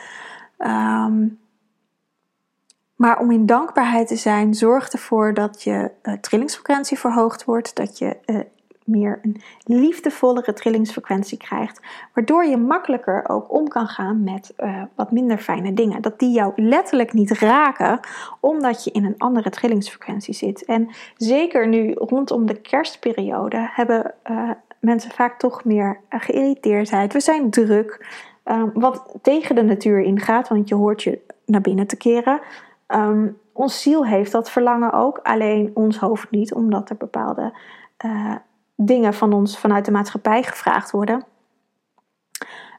Um, 0.59 1.39
maar 2.95 3.19
om 3.19 3.31
in 3.31 3.47
dankbaarheid 3.47 4.07
te 4.07 4.17
zijn, 4.17 4.55
zorgt 4.55 4.93
ervoor 4.93 5.35
dat 5.35 5.63
je 5.63 5.91
uh, 6.03 6.15
trillingsfrequentie 6.15 6.99
verhoogd 6.99 7.45
wordt. 7.45 7.77
Dat 7.77 7.99
je 7.99 8.17
uh, 8.27 8.41
meer 8.85 9.19
een 9.23 9.41
liefdevollere 9.65 10.53
trillingsfrequentie 10.53 11.39
krijgt. 11.39 11.81
Waardoor 12.13 12.45
je 12.45 12.57
makkelijker 12.57 13.29
ook 13.29 13.53
om 13.53 13.69
kan 13.69 13.87
gaan 13.87 14.23
met 14.23 14.55
uh, 14.59 14.83
wat 14.95 15.13
minder 15.13 15.39
fijne 15.39 15.75
dingen. 15.75 16.03
Dat 16.03 16.19
die 16.19 16.31
jou 16.31 16.53
letterlijk 16.57 17.13
niet 17.13 17.31
raken, 17.31 18.01
omdat 18.41 18.85
je 18.85 18.91
in 18.91 19.05
een 19.05 19.19
andere 19.19 19.51
trillingsfrequentie 19.51 20.35
zit. 20.35 20.65
En 20.65 20.89
zeker 21.17 21.69
nu 21.69 21.93
rondom 21.93 22.47
de 22.47 22.61
kerstperiode 22.61 23.69
hebben 23.73 24.15
uh, 24.31 24.51
mensen 24.81 25.11
vaak 25.11 25.39
toch 25.39 25.65
meer 25.65 26.01
geïrriteerdheid. 26.09 27.13
We 27.13 27.21
zijn 27.21 27.51
druk. 27.51 28.23
Uh, 28.45 28.63
wat 28.75 29.19
tegen 29.23 29.55
de 29.55 29.63
natuur 29.63 30.01
ingaat, 30.01 30.49
want 30.49 30.69
je 30.69 30.75
hoort 30.75 31.03
je 31.03 31.21
naar 31.47 31.61
binnen 31.61 31.87
te 31.87 31.97
keren. 31.97 32.41
Um, 32.89 33.39
ons 33.53 33.83
ziel 33.83 34.07
heeft 34.07 34.33
dat 34.33 34.51
verlangen 34.51 34.93
ook, 34.93 35.19
alleen 35.23 35.71
ons 35.75 35.99
hoofd 35.99 36.31
niet, 36.31 36.55
omdat 36.55 36.91
er 36.91 36.97
bepaalde 36.97 37.53
dingen 38.75 39.15
van 39.15 39.33
ons 39.33 39.59
vanuit 39.59 39.85
de 39.85 39.91
maatschappij 39.91 40.43
gevraagd 40.43 40.91
worden. 40.91 41.25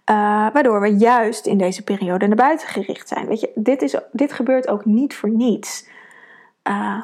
Uh, 0.10 0.52
waardoor 0.54 0.82
we 0.82 0.98
juist 0.98 1.46
in 1.46 1.58
deze 1.58 1.84
periode 1.84 2.28
naar 2.28 2.36
buiten 2.36 2.68
gericht 2.68 3.08
zijn. 3.08 3.28
Weet 3.28 3.40
je, 3.40 3.52
dit, 3.56 3.82
is, 3.82 3.96
dit 4.12 4.34
gebeurt 4.34 4.68
ook 4.68 4.86
niet 4.86 5.16
voor 5.16 5.30
niets. 5.30 5.88
Uh, 6.68 7.02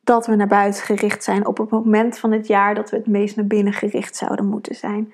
dat 0.00 0.26
we 0.26 0.34
naar 0.34 0.46
buiten 0.46 0.82
gericht 0.82 1.24
zijn 1.24 1.46
op 1.46 1.58
het 1.58 1.70
moment 1.70 2.18
van 2.18 2.32
het 2.32 2.46
jaar 2.46 2.74
dat 2.74 2.90
we 2.90 2.96
het 2.96 3.06
meest 3.06 3.36
naar 3.36 3.46
binnen 3.46 3.72
gericht 3.72 4.16
zouden 4.16 4.46
moeten 4.46 4.74
zijn. 4.74 5.12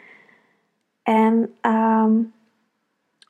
En 1.03 1.55
um, 1.63 2.33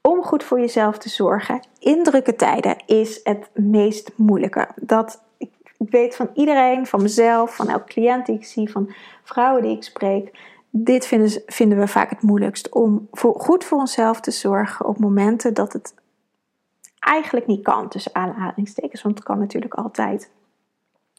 om 0.03 0.23
goed 0.23 0.45
voor 0.45 0.61
jezelf 0.61 0.99
te 0.99 1.09
zorgen 1.09 1.61
in 1.79 2.03
drukke 2.03 2.37
tijden 2.37 2.77
is 2.87 3.21
het 3.23 3.51
meest 3.55 4.13
moeilijke. 4.17 4.69
Dat 4.77 5.23
ik, 5.81 5.91
weet 5.91 6.17
van 6.17 6.31
iedereen, 6.35 6.87
van 6.87 7.03
mezelf, 7.03 7.55
van 7.55 7.69
elke 7.69 7.85
cliënt 7.85 8.27
die 8.27 8.35
ik 8.35 8.45
zie, 8.45 8.71
van 8.71 8.93
vrouwen 9.23 9.63
die 9.63 9.77
ik 9.77 9.83
spreek. 9.83 10.39
Dit 10.71 11.07
vinden, 11.07 11.43
vinden 11.47 11.79
we 11.79 11.87
vaak 11.87 12.11
het 12.11 12.23
moeilijkst. 12.23 12.69
Om 12.69 13.09
goed 13.21 13.65
voor 13.65 13.79
onszelf 13.79 14.21
te 14.21 14.31
zorgen 14.31 14.87
op 14.87 14.99
momenten 14.99 15.55
dat 15.55 15.73
het 15.73 15.95
eigenlijk 16.99 17.47
niet 17.47 17.63
kan, 17.63 17.89
tussen 17.89 18.15
aanhalingstekens. 18.15 19.03
Want 19.03 19.15
het 19.15 19.27
kan 19.27 19.39
natuurlijk 19.39 19.75
altijd. 19.75 20.31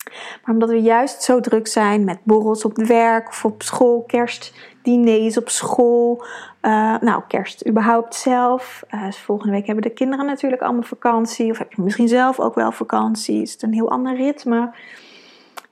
Maar 0.03 0.53
omdat 0.53 0.69
we 0.69 0.81
juist 0.81 1.23
zo 1.23 1.39
druk 1.39 1.67
zijn 1.67 2.03
met 2.03 2.19
borrels 2.23 2.65
op 2.65 2.77
werk 2.77 3.27
of 3.27 3.45
op 3.45 3.63
school, 3.63 4.03
kerstdiners 4.07 5.37
op 5.37 5.49
school, 5.49 6.25
uh, 6.61 6.97
nou 6.99 7.21
kerst 7.27 7.67
überhaupt 7.67 8.15
zelf. 8.15 8.83
Uh, 8.91 9.05
dus 9.05 9.17
volgende 9.17 9.53
week 9.53 9.65
hebben 9.65 9.83
de 9.83 9.93
kinderen 9.93 10.25
natuurlijk 10.25 10.61
allemaal 10.61 10.83
vakantie, 10.83 11.51
of 11.51 11.57
heb 11.57 11.73
je 11.73 11.81
misschien 11.81 12.07
zelf 12.07 12.39
ook 12.39 12.55
wel 12.55 12.71
vakantie, 12.71 13.41
is 13.41 13.51
het 13.51 13.61
een 13.61 13.73
heel 13.73 13.91
ander 13.91 14.15
ritme. 14.15 14.73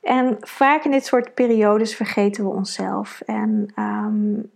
En 0.01 0.37
vaak 0.39 0.83
in 0.83 0.91
dit 0.91 1.05
soort 1.05 1.33
periodes 1.33 1.95
vergeten 1.95 2.43
we 2.43 2.49
onszelf 2.49 3.21
en 3.25 3.73
um, 3.75 4.51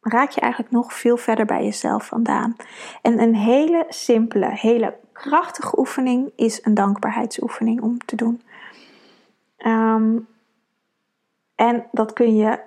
raak 0.00 0.30
je 0.30 0.40
eigenlijk 0.40 0.72
nog 0.72 0.92
veel 0.92 1.16
verder 1.16 1.46
bij 1.46 1.64
jezelf 1.64 2.06
vandaan. 2.06 2.56
En 3.02 3.20
een 3.20 3.34
hele 3.34 3.84
simpele, 3.88 4.48
hele 4.50 4.94
krachtige 5.12 5.78
oefening 5.78 6.32
is 6.36 6.64
een 6.64 6.74
dankbaarheidsoefening 6.74 7.80
om 7.80 7.98
te 8.04 8.16
doen. 8.16 8.42
Um, 9.66 10.28
en 11.54 11.86
dat 11.92 12.12
kun 12.12 12.36
je 12.36 12.60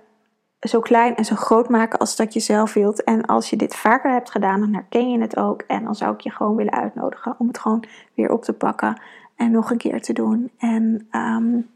zo 0.59 0.79
klein 0.79 1.15
en 1.15 1.25
zo 1.25 1.35
groot 1.35 1.69
maken 1.69 1.99
als 1.99 2.15
dat 2.15 2.33
je 2.33 2.39
zelf 2.39 2.73
wilt. 2.73 3.03
En 3.03 3.25
als 3.25 3.49
je 3.49 3.55
dit 3.55 3.75
vaker 3.75 4.11
hebt 4.11 4.31
gedaan, 4.31 4.59
dan 4.59 4.73
herken 4.73 5.11
je 5.11 5.19
het 5.19 5.37
ook. 5.37 5.61
En 5.61 5.83
dan 5.83 5.95
zou 5.95 6.13
ik 6.13 6.21
je 6.21 6.29
gewoon 6.29 6.55
willen 6.55 6.73
uitnodigen 6.73 7.35
om 7.37 7.47
het 7.47 7.59
gewoon 7.59 7.83
weer 8.13 8.31
op 8.31 8.43
te 8.43 8.53
pakken 8.53 9.01
en 9.35 9.51
nog 9.51 9.71
een 9.71 9.77
keer 9.77 10.01
te 10.01 10.13
doen. 10.13 10.51
En 10.57 11.07
um, 11.11 11.69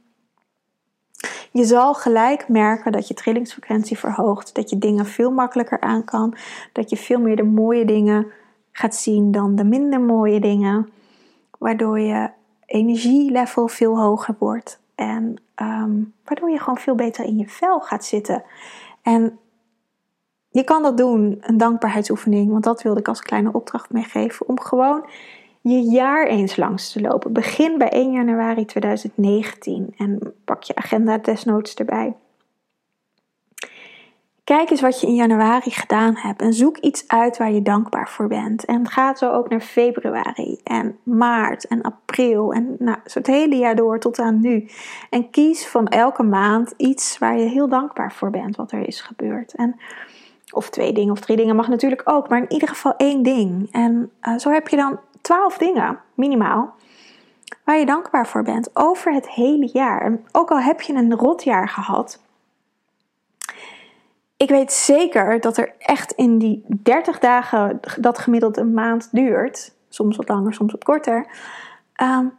je 1.52 1.66
zal 1.66 1.94
gelijk 1.94 2.48
merken 2.48 2.92
dat 2.92 3.08
je 3.08 3.14
trillingsfrequentie 3.14 3.98
verhoogt, 3.98 4.56
dat 4.56 4.70
je 4.70 4.78
dingen 4.78 5.06
veel 5.06 5.32
makkelijker 5.32 5.80
aan 5.80 6.04
kan, 6.04 6.36
dat 6.74 6.90
je 6.90 6.98
veel 6.98 7.20
meer 7.20 7.36
de 7.36 7.44
mooie 7.44 7.86
dingen 7.86 8.28
gaat 8.72 8.96
zien 8.96 9.32
dan 9.32 9.56
de 9.56 9.64
minder 9.64 10.02
mooie 10.02 10.40
dingen, 10.40 10.90
waardoor 11.60 12.00
je 12.00 12.30
energielevel 12.66 13.68
veel 13.68 14.00
hoger 14.00 14.36
wordt. 14.40 14.80
En 14.98 15.42
um, 15.56 16.14
waardoor 16.24 16.50
je 16.50 16.60
gewoon 16.60 16.78
veel 16.78 16.96
beter 16.96 17.26
in 17.26 17.38
je 17.38 17.48
vel 17.48 17.80
gaat 17.80 18.06
zitten. 18.06 18.44
En 19.02 19.40
je 20.50 20.64
kan 20.64 20.84
dat 20.84 20.98
doen, 20.98 21.38
een 21.42 21.58
dankbaarheidsoefening, 21.58 22.52
want 22.52 22.64
dat 22.64 22.82
wilde 22.82 23.00
ik 23.00 23.08
als 23.08 23.22
kleine 23.22 23.54
opdracht 23.54 23.92
meegeven. 23.92 24.48
Om 24.48 24.60
gewoon 24.60 25.10
je 25.62 25.82
jaar 25.82 26.28
eens 26.28 26.56
langs 26.56 26.92
te 26.92 27.02
lopen. 27.02 27.34
Begin 27.34 27.78
bij 27.78 27.90
1 27.90 28.12
januari 28.12 28.66
2019 28.66 29.94
en 29.98 30.34
pak 30.46 30.64
je 30.64 30.76
agenda 30.76 31.18
desnoods 31.18 31.76
erbij. 31.76 32.16
Kijk 34.48 34.70
eens 34.70 34.82
wat 34.82 35.02
je 35.02 35.08
in 35.08 35.16
januari 35.16 35.72
gedaan 35.72 36.16
hebt 36.16 36.42
en 36.42 36.54
zoek 36.54 36.78
iets 36.78 37.08
uit 37.08 37.38
waar 37.38 37.52
je 37.52 37.62
dankbaar 37.62 38.10
voor 38.10 38.28
bent. 38.28 38.66
En 38.66 38.88
ga 38.88 39.16
zo 39.16 39.32
ook 39.32 39.50
naar 39.50 39.60
februari 39.60 40.60
en 40.64 40.98
maart 41.04 41.68
en 41.68 41.82
april 41.82 42.54
en 42.54 42.76
nou, 42.80 42.98
zo 43.06 43.18
het 43.18 43.28
hele 43.28 43.56
jaar 43.56 43.76
door 43.76 44.00
tot 44.00 44.20
aan 44.20 44.40
nu. 44.40 44.70
En 45.10 45.30
kies 45.30 45.68
van 45.68 45.88
elke 45.88 46.24
maand 46.24 46.74
iets 46.78 47.18
waar 47.18 47.38
je 47.38 47.46
heel 47.46 47.70
dankbaar 47.70 48.14
voor 48.14 48.30
bent 48.30 48.56
wat 48.56 48.72
er 48.72 48.88
is 48.88 49.02
gebeurd. 49.02 49.56
En, 49.56 49.76
of 50.52 50.70
twee 50.70 50.94
dingen 50.94 51.12
of 51.12 51.20
drie 51.20 51.38
dingen 51.38 51.56
mag 51.56 51.68
natuurlijk 51.68 52.02
ook, 52.06 52.30
maar 52.30 52.40
in 52.40 52.52
ieder 52.52 52.68
geval 52.68 52.94
één 52.98 53.24
ding. 53.24 53.72
En 53.72 54.12
uh, 54.22 54.38
zo 54.38 54.50
heb 54.50 54.68
je 54.68 54.76
dan 54.76 55.00
twaalf 55.22 55.58
dingen, 55.58 56.00
minimaal, 56.14 56.74
waar 57.64 57.78
je 57.78 57.86
dankbaar 57.86 58.28
voor 58.28 58.44
bent 58.44 58.70
over 58.74 59.14
het 59.14 59.30
hele 59.30 59.70
jaar. 59.74 60.02
En 60.02 60.26
ook 60.32 60.52
al 60.52 60.60
heb 60.60 60.82
je 60.82 60.94
een 60.94 61.16
rotjaar 61.16 61.70
gehad 61.70 62.26
ik 64.38 64.50
weet 64.50 64.72
zeker 64.72 65.40
dat 65.40 65.58
er 65.58 65.74
echt 65.78 66.12
in 66.12 66.38
die 66.38 66.66
30 66.68 67.20
dagen 67.20 67.80
dat 68.00 68.20
gemiddeld 68.20 68.58
een 68.58 68.74
maand 68.74 69.10
duurt, 69.12 69.76
soms 69.90 70.18
wat 70.18 70.28
langer, 70.28 70.54
soms 70.54 70.72
wat 70.72 70.84
korter, 70.84 71.26
um, 72.02 72.38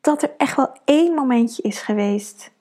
dat 0.00 0.22
er 0.22 0.30
echt 0.36 0.56
wel 0.56 0.72
één 0.84 1.14
momentje 1.14 1.62
is 1.62 1.80
geweest 1.80 2.52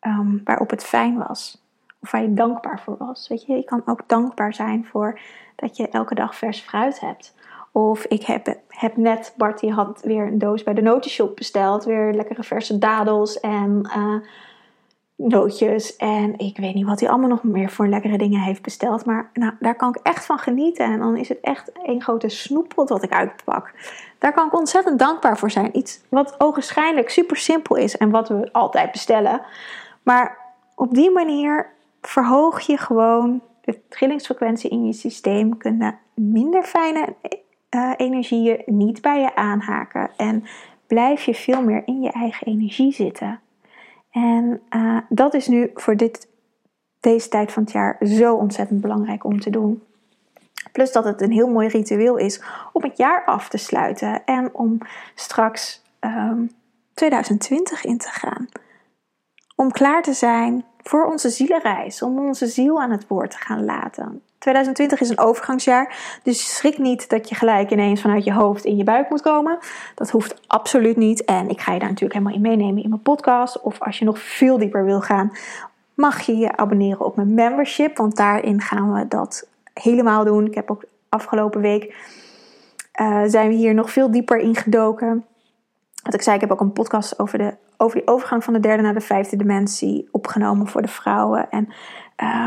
um, 0.00 0.40
waarop 0.44 0.70
het 0.70 0.84
fijn 0.84 1.18
was. 1.18 1.62
Of 2.00 2.10
waar 2.10 2.22
je 2.22 2.34
dankbaar 2.34 2.80
voor 2.80 2.96
was. 2.98 3.28
Weet 3.28 3.46
je, 3.46 3.56
je 3.56 3.64
kan 3.64 3.82
ook 3.86 4.02
dankbaar 4.06 4.54
zijn 4.54 4.86
voor 4.86 5.20
dat 5.56 5.76
je 5.76 5.88
elke 5.88 6.14
dag 6.14 6.34
vers 6.34 6.60
fruit 6.60 7.00
hebt. 7.00 7.34
Of 7.72 8.04
ik 8.04 8.22
heb, 8.22 8.58
heb 8.68 8.96
net, 8.96 9.34
Bart 9.36 9.60
die 9.60 9.72
had 9.72 10.00
weer 10.02 10.26
een 10.26 10.38
doos 10.38 10.62
bij 10.62 10.74
de 10.74 10.82
notenshop 10.82 11.36
besteld. 11.36 11.84
Weer 11.84 12.12
lekkere 12.12 12.42
verse 12.42 12.78
dadels 12.78 13.40
en 13.40 13.90
uh, 13.96 14.14
nootjes. 15.18 15.96
En 15.96 16.38
ik 16.38 16.56
weet 16.56 16.74
niet 16.74 16.86
wat 16.86 17.00
hij 17.00 17.08
allemaal 17.08 17.28
nog 17.28 17.42
meer 17.42 17.70
voor 17.70 17.88
lekkere 17.88 18.18
dingen 18.18 18.40
heeft 18.40 18.62
besteld. 18.62 19.04
Maar 19.04 19.30
nou, 19.32 19.52
daar 19.60 19.74
kan 19.74 19.88
ik 19.88 20.00
echt 20.02 20.26
van 20.26 20.38
genieten. 20.38 20.84
En 20.84 20.98
dan 20.98 21.16
is 21.16 21.28
het 21.28 21.40
echt 21.40 21.70
een 21.82 22.02
grote 22.02 22.28
snoeppot 22.28 22.88
wat 22.88 23.02
ik 23.02 23.12
uitpak. 23.12 23.72
Daar 24.18 24.32
kan 24.32 24.46
ik 24.46 24.54
ontzettend 24.54 24.98
dankbaar 24.98 25.38
voor 25.38 25.50
zijn. 25.50 25.76
Iets 25.76 26.00
wat 26.08 26.34
ogenschijnlijk 26.40 27.10
super 27.10 27.36
simpel 27.36 27.76
is 27.76 27.96
en 27.96 28.10
wat 28.10 28.28
we 28.28 28.52
altijd 28.52 28.92
bestellen. 28.92 29.40
Maar 30.02 30.38
op 30.74 30.94
die 30.94 31.10
manier 31.10 31.66
verhoog 32.02 32.60
je 32.60 32.76
gewoon 32.76 33.40
de 33.60 33.80
trillingsfrequentie 33.88 34.70
in 34.70 34.86
je 34.86 34.92
systeem. 34.92 35.56
Kunnen 35.56 35.98
minder 36.14 36.62
fijne 36.62 37.14
uh, 37.70 37.92
energieën 37.96 38.62
niet 38.66 39.00
bij 39.00 39.20
je 39.20 39.34
aanhaken. 39.34 40.10
En 40.16 40.44
blijf 40.86 41.24
je 41.24 41.34
veel 41.34 41.62
meer 41.62 41.82
in 41.84 42.00
je 42.00 42.10
eigen 42.10 42.46
energie 42.46 42.92
zitten. 42.92 43.40
En 44.10 44.60
uh, 44.76 44.98
dat 45.08 45.34
is 45.34 45.46
nu 45.46 45.70
voor 45.74 45.96
dit, 45.96 46.28
deze 47.00 47.28
tijd 47.28 47.52
van 47.52 47.62
het 47.62 47.72
jaar 47.72 47.96
zo 48.06 48.34
ontzettend 48.34 48.80
belangrijk 48.80 49.24
om 49.24 49.40
te 49.40 49.50
doen. 49.50 49.82
Plus 50.72 50.92
dat 50.92 51.04
het 51.04 51.20
een 51.20 51.32
heel 51.32 51.48
mooi 51.48 51.68
ritueel 51.68 52.16
is 52.16 52.42
om 52.72 52.82
het 52.82 52.96
jaar 52.96 53.24
af 53.24 53.48
te 53.48 53.56
sluiten 53.56 54.24
en 54.24 54.54
om 54.54 54.78
straks 55.14 55.82
um, 56.00 56.10
ehm, 56.10 56.46
2020 56.94 57.84
in 57.84 57.98
te 57.98 58.08
gaan. 58.08 58.48
Om 59.56 59.70
klaar 59.70 60.02
te 60.02 60.12
zijn 60.12 60.64
voor 60.82 61.04
onze 61.04 61.28
zielenreis, 61.28 62.02
om 62.02 62.18
onze 62.18 62.46
ziel 62.46 62.80
aan 62.82 62.90
het 62.90 63.06
woord 63.06 63.30
te 63.30 63.38
gaan 63.38 63.64
laten. 63.64 64.22
2020 64.38 65.00
is 65.00 65.08
een 65.08 65.18
overgangsjaar, 65.18 66.18
dus 66.22 66.56
schrik 66.56 66.78
niet 66.78 67.08
dat 67.08 67.28
je 67.28 67.34
gelijk 67.34 67.70
ineens 67.70 68.00
vanuit 68.00 68.24
je 68.24 68.32
hoofd 68.32 68.64
in 68.64 68.76
je 68.76 68.84
buik 68.84 69.10
moet 69.10 69.22
komen. 69.22 69.58
Dat 69.94 70.10
hoeft 70.10 70.40
absoluut 70.46 70.96
niet. 70.96 71.24
En 71.24 71.48
ik 71.48 71.60
ga 71.60 71.72
je 71.72 71.78
daar 71.78 71.88
natuurlijk 71.88 72.18
helemaal 72.18 72.34
in 72.34 72.48
meenemen 72.48 72.82
in 72.82 72.88
mijn 72.88 73.02
podcast. 73.02 73.60
Of 73.60 73.80
als 73.80 73.98
je 73.98 74.04
nog 74.04 74.18
veel 74.18 74.58
dieper 74.58 74.84
wil 74.84 75.00
gaan, 75.00 75.32
mag 75.94 76.20
je 76.20 76.36
je 76.36 76.56
abonneren 76.56 77.06
op 77.06 77.16
mijn 77.16 77.34
membership, 77.34 77.96
want 77.96 78.16
daarin 78.16 78.60
gaan 78.60 78.92
we 78.92 79.08
dat 79.08 79.48
helemaal 79.74 80.24
doen. 80.24 80.46
Ik 80.46 80.54
heb 80.54 80.70
ook 80.70 80.84
afgelopen 81.08 81.60
week 81.60 81.94
uh, 83.00 83.22
zijn 83.26 83.48
we 83.48 83.54
hier 83.54 83.74
nog 83.74 83.90
veel 83.90 84.10
dieper 84.10 84.38
in 84.38 84.54
gedoken. 84.54 85.24
Wat 86.02 86.14
ik 86.14 86.22
zei, 86.22 86.34
ik 86.34 86.40
heb 86.40 86.50
ook 86.52 86.60
een 86.60 86.72
podcast 86.72 87.18
over, 87.18 87.38
de, 87.38 87.54
over 87.76 88.02
overgang 88.04 88.44
van 88.44 88.52
de 88.52 88.60
derde 88.60 88.82
naar 88.82 88.94
de 88.94 89.00
vijfde 89.00 89.36
dimensie 89.36 90.08
opgenomen 90.10 90.66
voor 90.66 90.82
de 90.82 90.88
vrouwen. 90.88 91.50
En 91.50 91.68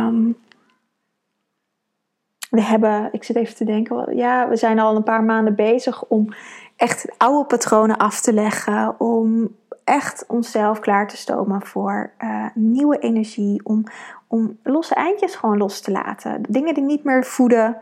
um, 0.07 0.37
we 2.51 2.61
hebben, 2.61 3.09
ik 3.11 3.23
zit 3.23 3.35
even 3.35 3.55
te 3.55 3.65
denken, 3.65 4.15
ja, 4.15 4.49
we 4.49 4.55
zijn 4.55 4.79
al 4.79 4.95
een 4.95 5.03
paar 5.03 5.23
maanden 5.23 5.55
bezig 5.55 6.03
om 6.03 6.27
echt 6.75 7.05
oude 7.17 7.45
patronen 7.45 7.97
af 7.97 8.21
te 8.21 8.33
leggen. 8.33 8.99
Om 8.99 9.55
echt 9.83 10.25
onszelf 10.27 10.79
klaar 10.79 11.07
te 11.07 11.17
stomen 11.17 11.61
voor 11.61 12.11
uh, 12.19 12.45
nieuwe 12.53 12.99
energie. 12.99 13.61
Om, 13.63 13.83
om 14.27 14.57
losse 14.63 14.95
eindjes 14.95 15.35
gewoon 15.35 15.57
los 15.57 15.81
te 15.81 15.91
laten. 15.91 16.43
Dingen 16.49 16.73
die 16.73 16.83
niet 16.83 17.03
meer 17.03 17.23
voeden. 17.23 17.77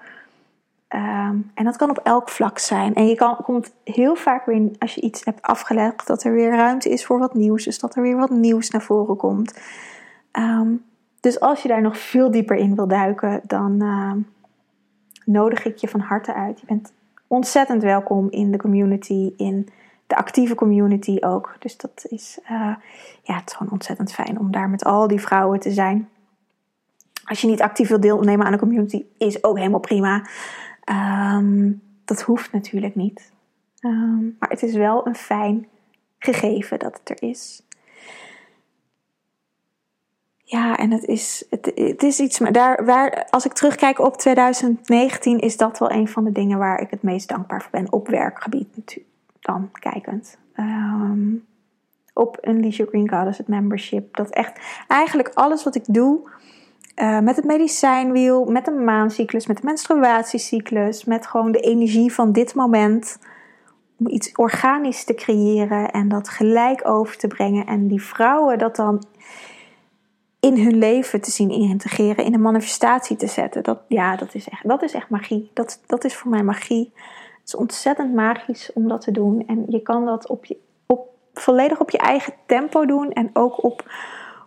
Um, 0.95 1.51
en 1.53 1.63
dat 1.63 1.77
kan 1.77 1.89
op 1.89 1.99
elk 2.03 2.29
vlak 2.29 2.60
zijn. 2.60 2.95
En 2.95 3.08
je 3.08 3.15
kan, 3.15 3.36
komt 3.36 3.73
heel 3.84 4.15
vaak 4.15 4.45
weer, 4.45 4.71
als 4.79 4.95
je 4.95 5.01
iets 5.01 5.25
hebt 5.25 5.41
afgelegd, 5.41 6.08
dat 6.08 6.23
er 6.23 6.34
weer 6.34 6.55
ruimte 6.55 6.89
is 6.89 7.05
voor 7.05 7.19
wat 7.19 7.34
nieuws. 7.34 7.63
Dus 7.63 7.79
dat 7.79 7.95
er 7.95 8.01
weer 8.01 8.17
wat 8.17 8.29
nieuws 8.29 8.69
naar 8.69 8.82
voren 8.82 9.17
komt. 9.17 9.60
Um, 10.32 10.84
dus 11.19 11.39
als 11.39 11.62
je 11.62 11.67
daar 11.67 11.82
nog 11.82 11.97
veel 11.97 12.32
dieper 12.32 12.55
in 12.55 12.75
wil 12.75 12.88
duiken, 12.88 13.41
dan, 13.43 13.84
uh, 13.84 14.12
nodig 15.31 15.65
ik 15.65 15.77
je 15.77 15.87
van 15.87 15.99
harte 15.99 16.33
uit. 16.33 16.59
Je 16.59 16.65
bent 16.65 16.93
ontzettend 17.27 17.83
welkom 17.83 18.29
in 18.29 18.51
de 18.51 18.57
community, 18.57 19.33
in 19.37 19.69
de 20.07 20.15
actieve 20.15 20.55
community 20.55 21.17
ook. 21.19 21.55
Dus 21.59 21.77
dat 21.77 22.05
is, 22.09 22.39
uh, 22.43 22.49
ja, 23.23 23.35
het 23.35 23.49
is 23.49 23.53
gewoon 23.55 23.71
ontzettend 23.71 24.11
fijn 24.11 24.39
om 24.39 24.51
daar 24.51 24.69
met 24.69 24.83
al 24.83 25.07
die 25.07 25.21
vrouwen 25.21 25.59
te 25.59 25.71
zijn. 25.71 26.09
Als 27.25 27.41
je 27.41 27.47
niet 27.47 27.61
actief 27.61 27.87
wilt 27.87 28.01
deelnemen 28.01 28.45
aan 28.45 28.51
de 28.51 28.59
community, 28.59 29.05
is 29.17 29.43
ook 29.43 29.57
helemaal 29.57 29.79
prima. 29.79 30.27
Um, 31.35 31.81
dat 32.05 32.21
hoeft 32.21 32.51
natuurlijk 32.51 32.95
niet. 32.95 33.31
Um, 33.81 34.35
maar 34.39 34.49
het 34.49 34.63
is 34.63 34.73
wel 34.73 35.07
een 35.07 35.15
fijn 35.15 35.67
gegeven 36.19 36.79
dat 36.79 36.99
het 36.99 37.09
er 37.09 37.29
is. 37.29 37.63
Ja, 40.51 40.77
en 40.77 40.91
het 40.91 41.05
is, 41.05 41.45
het, 41.49 41.71
het 41.75 42.03
is 42.03 42.19
iets. 42.19 42.39
Maar 42.39 42.51
daar, 42.51 42.85
waar, 42.85 43.27
als 43.29 43.45
ik 43.45 43.53
terugkijk 43.53 43.99
op 43.99 44.17
2019, 44.17 45.39
is 45.39 45.57
dat 45.57 45.79
wel 45.79 45.91
een 45.91 46.07
van 46.07 46.23
de 46.23 46.31
dingen 46.31 46.57
waar 46.57 46.81
ik 46.81 46.89
het 46.89 47.03
meest 47.03 47.27
dankbaar 47.27 47.62
voor 47.62 47.71
ben. 47.71 47.91
Op 47.91 48.07
werkgebied 48.07 48.99
dan 49.39 49.69
kijkend. 49.71 50.38
Um, 50.55 51.45
op 52.13 52.38
Unleash 52.47 52.77
Your 52.77 52.91
Green 52.91 53.09
Goddess, 53.09 53.38
het 53.38 53.47
membership. 53.47 54.15
Dat 54.15 54.29
echt 54.29 54.59
eigenlijk 54.88 55.31
alles 55.33 55.63
wat 55.63 55.75
ik 55.75 55.83
doe. 55.88 56.29
Uh, 56.95 57.19
met 57.19 57.35
het 57.35 57.45
medicijnwiel, 57.45 58.45
met 58.45 58.65
de 58.65 58.71
maancyclus, 58.71 59.47
met 59.47 59.57
de 59.57 59.65
menstruatiecyclus, 59.65 61.05
met 61.05 61.27
gewoon 61.27 61.51
de 61.51 61.59
energie 61.59 62.13
van 62.13 62.31
dit 62.31 62.55
moment. 62.55 63.19
Om 63.99 64.07
iets 64.07 64.31
organisch 64.31 65.03
te 65.03 65.13
creëren 65.13 65.91
en 65.91 66.07
dat 66.07 66.29
gelijk 66.29 66.88
over 66.88 67.17
te 67.17 67.27
brengen. 67.27 67.65
En 67.65 67.88
die 67.88 68.01
vrouwen 68.01 68.57
dat 68.57 68.75
dan 68.75 69.03
in 70.39 70.63
hun 70.63 70.78
leven 70.78 71.21
te 71.21 71.32
zien 71.32 71.49
integreren, 71.49 72.25
in 72.25 72.34
een 72.34 72.41
manifestatie 72.41 73.15
te 73.15 73.28
zetten. 73.28 73.63
Dat, 73.63 73.80
ja, 73.88 74.15
dat 74.15 74.36
is 74.36 74.49
echt, 74.49 74.67
dat 74.67 74.82
is 74.82 74.93
echt 74.93 75.10
magie. 75.10 75.49
Dat, 75.54 75.82
dat 75.86 76.04
is 76.04 76.15
voor 76.15 76.32
mij 76.32 76.43
magie. 76.43 76.91
Het 77.39 77.47
is 77.47 77.56
ontzettend 77.56 78.13
magisch 78.13 78.71
om 78.73 78.88
dat 78.88 79.02
te 79.02 79.12
doen. 79.12 79.43
En 79.47 79.65
je 79.67 79.82
kan 79.82 80.06
dat 80.06 80.28
op 80.28 80.45
je, 80.45 80.58
op, 80.86 81.10
volledig 81.34 81.80
op 81.80 81.89
je 81.89 81.97
eigen 81.97 82.34
tempo 82.45 82.86
doen. 82.86 83.12
En 83.12 83.30
ook 83.34 83.63
op 83.63 83.91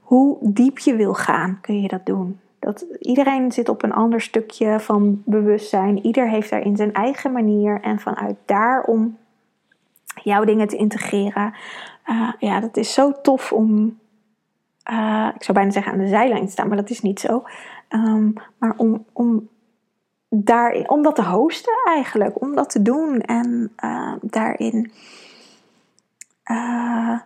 hoe 0.00 0.36
diep 0.40 0.78
je 0.78 0.96
wil 0.96 1.14
gaan, 1.14 1.58
kun 1.60 1.80
je 1.80 1.88
dat 1.88 2.06
doen. 2.06 2.40
Dat, 2.58 2.84
iedereen 2.98 3.52
zit 3.52 3.68
op 3.68 3.82
een 3.82 3.92
ander 3.92 4.20
stukje 4.20 4.80
van 4.80 5.22
bewustzijn. 5.24 6.06
Ieder 6.06 6.28
heeft 6.28 6.50
daarin 6.50 6.76
zijn 6.76 6.92
eigen 6.92 7.32
manier. 7.32 7.80
En 7.80 7.98
vanuit 8.00 8.36
daar 8.44 8.82
om 8.82 9.18
jouw 10.22 10.44
dingen 10.44 10.68
te 10.68 10.76
integreren. 10.76 11.54
Uh, 12.06 12.32
ja, 12.38 12.60
dat 12.60 12.76
is 12.76 12.92
zo 12.92 13.12
tof 13.22 13.52
om, 13.52 13.98
uh, 14.90 15.28
ik 15.34 15.42
zou 15.42 15.58
bijna 15.58 15.70
zeggen 15.70 15.92
aan 15.92 15.98
de 15.98 16.08
zijlijn 16.08 16.48
staan, 16.48 16.68
maar 16.68 16.76
dat 16.76 16.90
is 16.90 17.00
niet 17.00 17.20
zo. 17.20 17.44
Um, 17.88 18.32
maar 18.58 18.74
om, 18.76 19.04
om, 19.12 19.48
daarin, 20.28 20.90
om 20.90 21.02
dat 21.02 21.14
te 21.14 21.24
hosten 21.24 21.72
eigenlijk, 21.84 22.40
om 22.40 22.54
dat 22.54 22.70
te 22.70 22.82
doen 22.82 23.20
en 23.20 23.72
uh, 23.84 24.12
daarin 24.20 24.92
uh, 26.50 27.18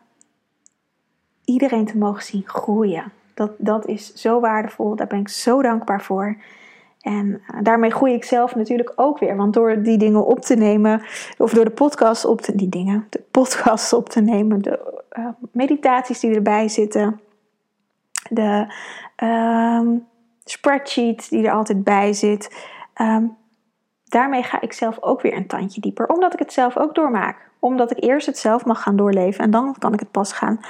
iedereen 1.44 1.86
te 1.86 1.98
mogen 1.98 2.22
zien 2.22 2.42
groeien. 2.46 3.12
Dat, 3.34 3.50
dat 3.58 3.86
is 3.86 4.14
zo 4.14 4.40
waardevol, 4.40 4.96
daar 4.96 5.06
ben 5.06 5.18
ik 5.18 5.28
zo 5.28 5.62
dankbaar 5.62 6.02
voor. 6.02 6.36
En 7.00 7.42
daarmee 7.62 7.90
groei 7.90 8.12
ik 8.12 8.24
zelf 8.24 8.54
natuurlijk 8.54 8.92
ook 8.96 9.18
weer. 9.18 9.36
Want 9.36 9.54
door 9.54 9.82
die 9.82 9.98
dingen 9.98 10.26
op 10.26 10.40
te 10.40 10.54
nemen, 10.54 11.02
of 11.38 11.52
door 11.52 11.64
de 11.64 11.70
podcast 11.70 12.24
op 12.24 12.40
te 12.40 12.54
die 12.54 12.68
dingen, 12.68 13.06
de 13.10 13.22
podcasts 13.30 13.92
op 13.92 14.08
te 14.08 14.20
nemen, 14.20 14.62
de 14.62 14.94
meditaties 15.50 16.20
die 16.20 16.34
erbij 16.34 16.68
zitten, 16.68 17.20
de 18.30 18.74
um, 19.24 20.06
spreadsheet 20.44 21.30
die 21.30 21.46
er 21.46 21.52
altijd 21.52 21.84
bij 21.84 22.12
zit. 22.12 22.68
Um, 23.00 23.36
daarmee 24.04 24.42
ga 24.42 24.60
ik 24.60 24.72
zelf 24.72 25.02
ook 25.02 25.20
weer 25.20 25.36
een 25.36 25.46
tandje 25.46 25.80
dieper, 25.80 26.06
omdat 26.06 26.32
ik 26.32 26.38
het 26.38 26.52
zelf 26.52 26.76
ook 26.76 26.94
doormaak. 26.94 27.50
Omdat 27.58 27.90
ik 27.90 28.02
eerst 28.04 28.26
het 28.26 28.38
zelf 28.38 28.64
mag 28.64 28.82
gaan 28.82 28.96
doorleven 28.96 29.44
en 29.44 29.50
dan 29.50 29.74
kan 29.78 29.92
ik 29.92 30.00
het 30.00 30.10
pas 30.10 30.32
gaan 30.32 30.60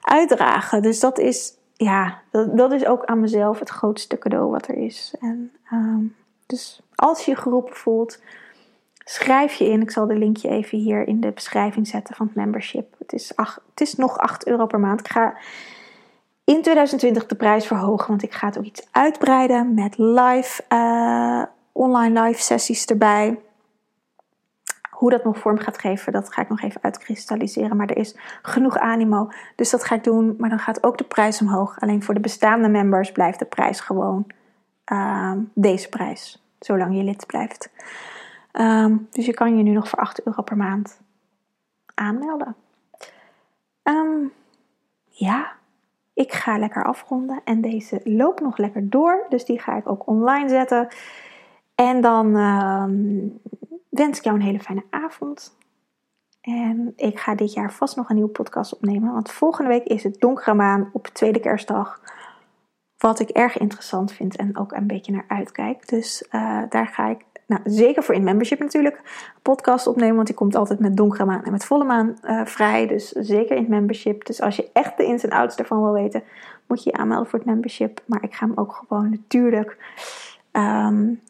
uitdragen. 0.00 0.82
Dus 0.82 1.00
dat 1.00 1.18
is, 1.18 1.54
ja, 1.72 2.20
dat, 2.30 2.56
dat 2.56 2.72
is 2.72 2.86
ook 2.86 3.04
aan 3.04 3.20
mezelf 3.20 3.58
het 3.58 3.70
grootste 3.70 4.18
cadeau 4.18 4.50
wat 4.50 4.68
er 4.68 4.76
is. 4.76 5.14
En, 5.20 5.52
um, 5.72 6.14
dus 6.46 6.80
als 6.94 7.24
je 7.24 7.30
je 7.30 7.36
geroepen 7.36 7.76
voelt, 7.76 8.22
schrijf 9.04 9.54
je 9.54 9.68
in. 9.68 9.80
Ik 9.80 9.90
zal 9.90 10.06
de 10.06 10.18
linkje 10.18 10.48
even 10.48 10.78
hier 10.78 11.08
in 11.08 11.20
de 11.20 11.32
beschrijving 11.32 11.86
zetten 11.86 12.14
van 12.14 12.26
het 12.26 12.34
membership. 12.34 12.94
Het 12.98 13.12
is, 13.12 13.36
ach, 13.36 13.60
het 13.70 13.80
is 13.80 13.94
nog 13.94 14.18
8 14.18 14.46
euro 14.46 14.66
per 14.66 14.80
maand. 14.80 15.00
Ik 15.00 15.08
ga 15.08 15.34
in 16.44 16.62
2020 16.62 17.26
de 17.26 17.34
prijs 17.34 17.66
verhogen. 17.66 18.08
Want 18.08 18.22
ik 18.22 18.32
ga 18.32 18.46
het 18.46 18.58
ook 18.58 18.64
iets 18.64 18.88
uitbreiden 18.90 19.74
met 19.74 19.98
live, 19.98 20.64
uh, 20.68 21.42
online 21.72 22.22
live 22.22 22.42
sessies 22.42 22.84
erbij. 22.84 23.38
Hoe 24.90 25.10
dat 25.10 25.24
nog 25.24 25.38
vorm 25.38 25.58
gaat 25.58 25.78
geven, 25.78 26.12
dat 26.12 26.32
ga 26.32 26.42
ik 26.42 26.48
nog 26.48 26.62
even 26.62 26.82
uitkristalliseren. 26.82 27.76
Maar 27.76 27.88
er 27.88 27.96
is 27.96 28.16
genoeg 28.42 28.76
animo. 28.76 29.28
Dus 29.56 29.70
dat 29.70 29.84
ga 29.84 29.94
ik 29.94 30.04
doen. 30.04 30.34
Maar 30.38 30.48
dan 30.48 30.58
gaat 30.58 30.84
ook 30.84 30.98
de 30.98 31.04
prijs 31.04 31.40
omhoog. 31.40 31.80
Alleen 31.80 32.02
voor 32.02 32.14
de 32.14 32.20
bestaande 32.20 32.68
members 32.68 33.12
blijft 33.12 33.38
de 33.38 33.44
prijs 33.44 33.80
gewoon 33.80 34.26
uh, 34.92 35.32
deze 35.54 35.88
prijs. 35.88 36.42
Zolang 36.58 36.96
je 36.96 37.02
lid 37.02 37.26
blijft. 37.26 37.70
Um, 38.52 39.08
dus 39.10 39.26
je 39.26 39.34
kan 39.34 39.56
je 39.56 39.62
nu 39.62 39.70
nog 39.70 39.88
voor 39.88 39.98
8 39.98 40.22
euro 40.22 40.42
per 40.42 40.56
maand 40.56 41.00
aanmelden. 41.94 42.56
Um, 43.82 44.32
ja, 45.08 45.52
ik 46.14 46.32
ga 46.32 46.58
lekker 46.58 46.84
afronden 46.84 47.40
en 47.44 47.60
deze 47.60 48.00
loopt 48.04 48.40
nog 48.40 48.56
lekker 48.56 48.90
door. 48.90 49.26
Dus 49.28 49.44
die 49.44 49.58
ga 49.58 49.76
ik 49.76 49.88
ook 49.88 50.06
online 50.06 50.48
zetten. 50.48 50.88
En 51.74 52.00
dan, 52.00 52.36
uh, 52.36 52.84
wens 53.88 54.18
ik 54.18 54.24
jou 54.24 54.36
een 54.36 54.42
hele 54.42 54.60
fijne 54.60 54.84
avond. 54.90 55.56
En 56.40 56.92
ik 56.96 57.18
ga 57.18 57.34
dit 57.34 57.52
jaar 57.52 57.72
vast 57.72 57.96
nog 57.96 58.08
een 58.08 58.14
nieuwe 58.14 58.30
podcast 58.30 58.74
opnemen. 58.74 59.12
Want 59.12 59.30
volgende 59.30 59.70
week 59.70 59.84
is 59.84 60.02
het 60.02 60.20
donkere 60.20 60.54
maan 60.54 60.90
op 60.92 61.06
tweede 61.06 61.40
kerstdag. 61.40 62.00
Wat 62.98 63.20
ik 63.20 63.28
erg 63.28 63.58
interessant 63.58 64.12
vind 64.12 64.36
en 64.36 64.56
ook 64.56 64.72
een 64.72 64.86
beetje 64.86 65.12
naar 65.12 65.24
uitkijk. 65.28 65.88
Dus 65.88 66.26
uh, 66.30 66.62
daar 66.68 66.86
ga 66.86 67.08
ik 67.08 67.24
nou, 67.46 67.60
zeker 67.64 68.02
voor 68.02 68.14
in 68.14 68.24
membership 68.24 68.58
natuurlijk 68.58 69.00
podcast 69.42 69.86
opnemen. 69.86 70.14
Want 70.14 70.26
die 70.26 70.36
komt 70.36 70.54
altijd 70.54 70.78
met 70.78 70.96
donkere 70.96 71.24
maan 71.24 71.44
en 71.44 71.52
met 71.52 71.64
volle 71.64 71.84
maan 71.84 72.18
uh, 72.22 72.44
vrij. 72.44 72.86
Dus 72.86 73.08
zeker 73.08 73.56
in 73.56 73.66
membership. 73.68 74.24
Dus 74.24 74.40
als 74.40 74.56
je 74.56 74.70
echt 74.72 74.96
de 74.96 75.04
ins 75.04 75.24
en 75.24 75.30
outs 75.30 75.56
ervan 75.56 75.82
wil 75.82 75.92
weten, 75.92 76.22
moet 76.66 76.82
je 76.82 76.90
je 76.90 76.96
aanmelden 76.96 77.26
voor 77.26 77.38
het 77.38 77.48
membership. 77.48 78.02
Maar 78.06 78.22
ik 78.22 78.34
ga 78.34 78.46
hem 78.46 78.56
ook 78.56 78.72
gewoon 78.72 79.10
natuurlijk 79.10 79.76
um, 80.52 81.20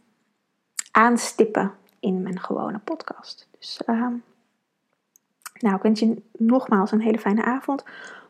aanstippen 0.90 1.72
in 2.00 2.22
mijn 2.22 2.40
gewone 2.40 2.79
podcast. 2.79 3.48
Dus 3.59 3.81
um, 3.87 4.22
nou, 5.59 5.77
ik 5.77 5.83
wens 5.83 6.00
je 6.00 6.22
nogmaals 6.33 6.92
een 6.92 7.00
hele 7.00 7.18
fijne 7.18 7.44
avond. 7.44 7.85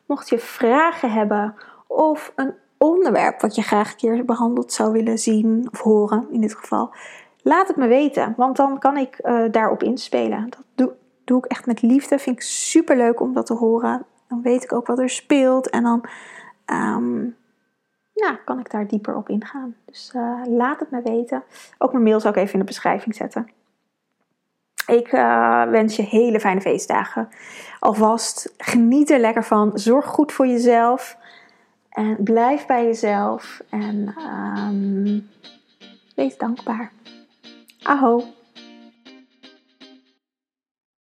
Mocht 0.07 0.29
je 0.29 0.39
vragen 0.39 1.13
hebben 1.13 1.55
of 1.87 2.33
een 2.37 2.55
onderwerp 2.79 3.41
wat 3.41 3.55
je 3.55 3.63
graag 3.63 3.91
een 3.91 3.97
keer 3.97 4.25
behandeld 4.25 4.73
zou 4.73 4.93
willen 4.93 5.19
zien 5.19 5.69
of 5.73 5.81
horen 5.81 6.27
in 6.31 6.41
dit 6.41 6.55
geval, 6.55 6.95
laat 7.45 7.69
het 7.69 7.77
me 7.77 7.87
weten, 7.87 8.35
want 8.37 8.57
dan 8.57 8.79
kan 8.79 8.97
ik 8.97 9.19
uh, 9.23 9.45
daarop 9.51 9.83
inspelen. 9.83 10.51
Dat 10.51 10.65
doe, 10.75 10.93
doe 11.25 11.39
ik 11.39 11.45
echt 11.45 11.67
met 11.67 11.83
liefde. 11.83 12.19
Vind 12.19 12.37
ik 12.37 12.43
super 12.43 12.97
leuk 12.97 13.21
om 13.21 13.33
dat 13.33 13.47
te 13.47 13.55
horen. 13.55 14.07
Dan 14.29 14.43
weet 14.43 14.65
ik 14.65 14.73
ook 14.73 14.87
wat 14.87 14.99
er 14.99 15.11
speelt 15.11 15.71
en 15.71 15.83
dan 15.83 16.05
ja, 18.15 18.39
kan 18.45 18.59
ik 18.59 18.71
daar 18.71 18.87
dieper 18.87 19.17
op 19.17 19.29
ingaan. 19.29 19.77
Dus 19.85 20.13
uh, 20.17 20.41
laat 20.45 20.81
het 20.81 20.91
me 20.91 21.03
weten. 21.03 21.43
Ook 21.79 21.93
mijn 21.93 22.05
mail 22.05 22.21
zal 22.21 22.31
ik 22.31 22.37
even 22.37 22.53
in 22.53 22.59
de 22.59 22.65
beschrijving 22.65 23.15
zetten. 23.15 23.51
Ik 24.87 25.13
uh, 25.13 25.63
wens 25.63 25.97
je 25.97 26.03
hele 26.03 26.41
fijne 26.41 26.61
feestdagen. 26.61 27.29
Alvast 27.79 28.55
geniet 28.59 29.11
er 29.11 29.19
lekker 29.19 29.45
van. 29.45 29.71
Zorg 29.79 30.07
goed 30.07 30.33
voor 30.33 30.47
jezelf. 30.47 31.17
En 31.89 32.17
blijf 32.21 32.67
bij 32.67 32.85
jezelf. 32.85 33.63
En 33.71 34.15
um, 34.19 35.29
wees 36.15 36.37
dankbaar. 36.37 36.93
Ahoj! 37.85 38.25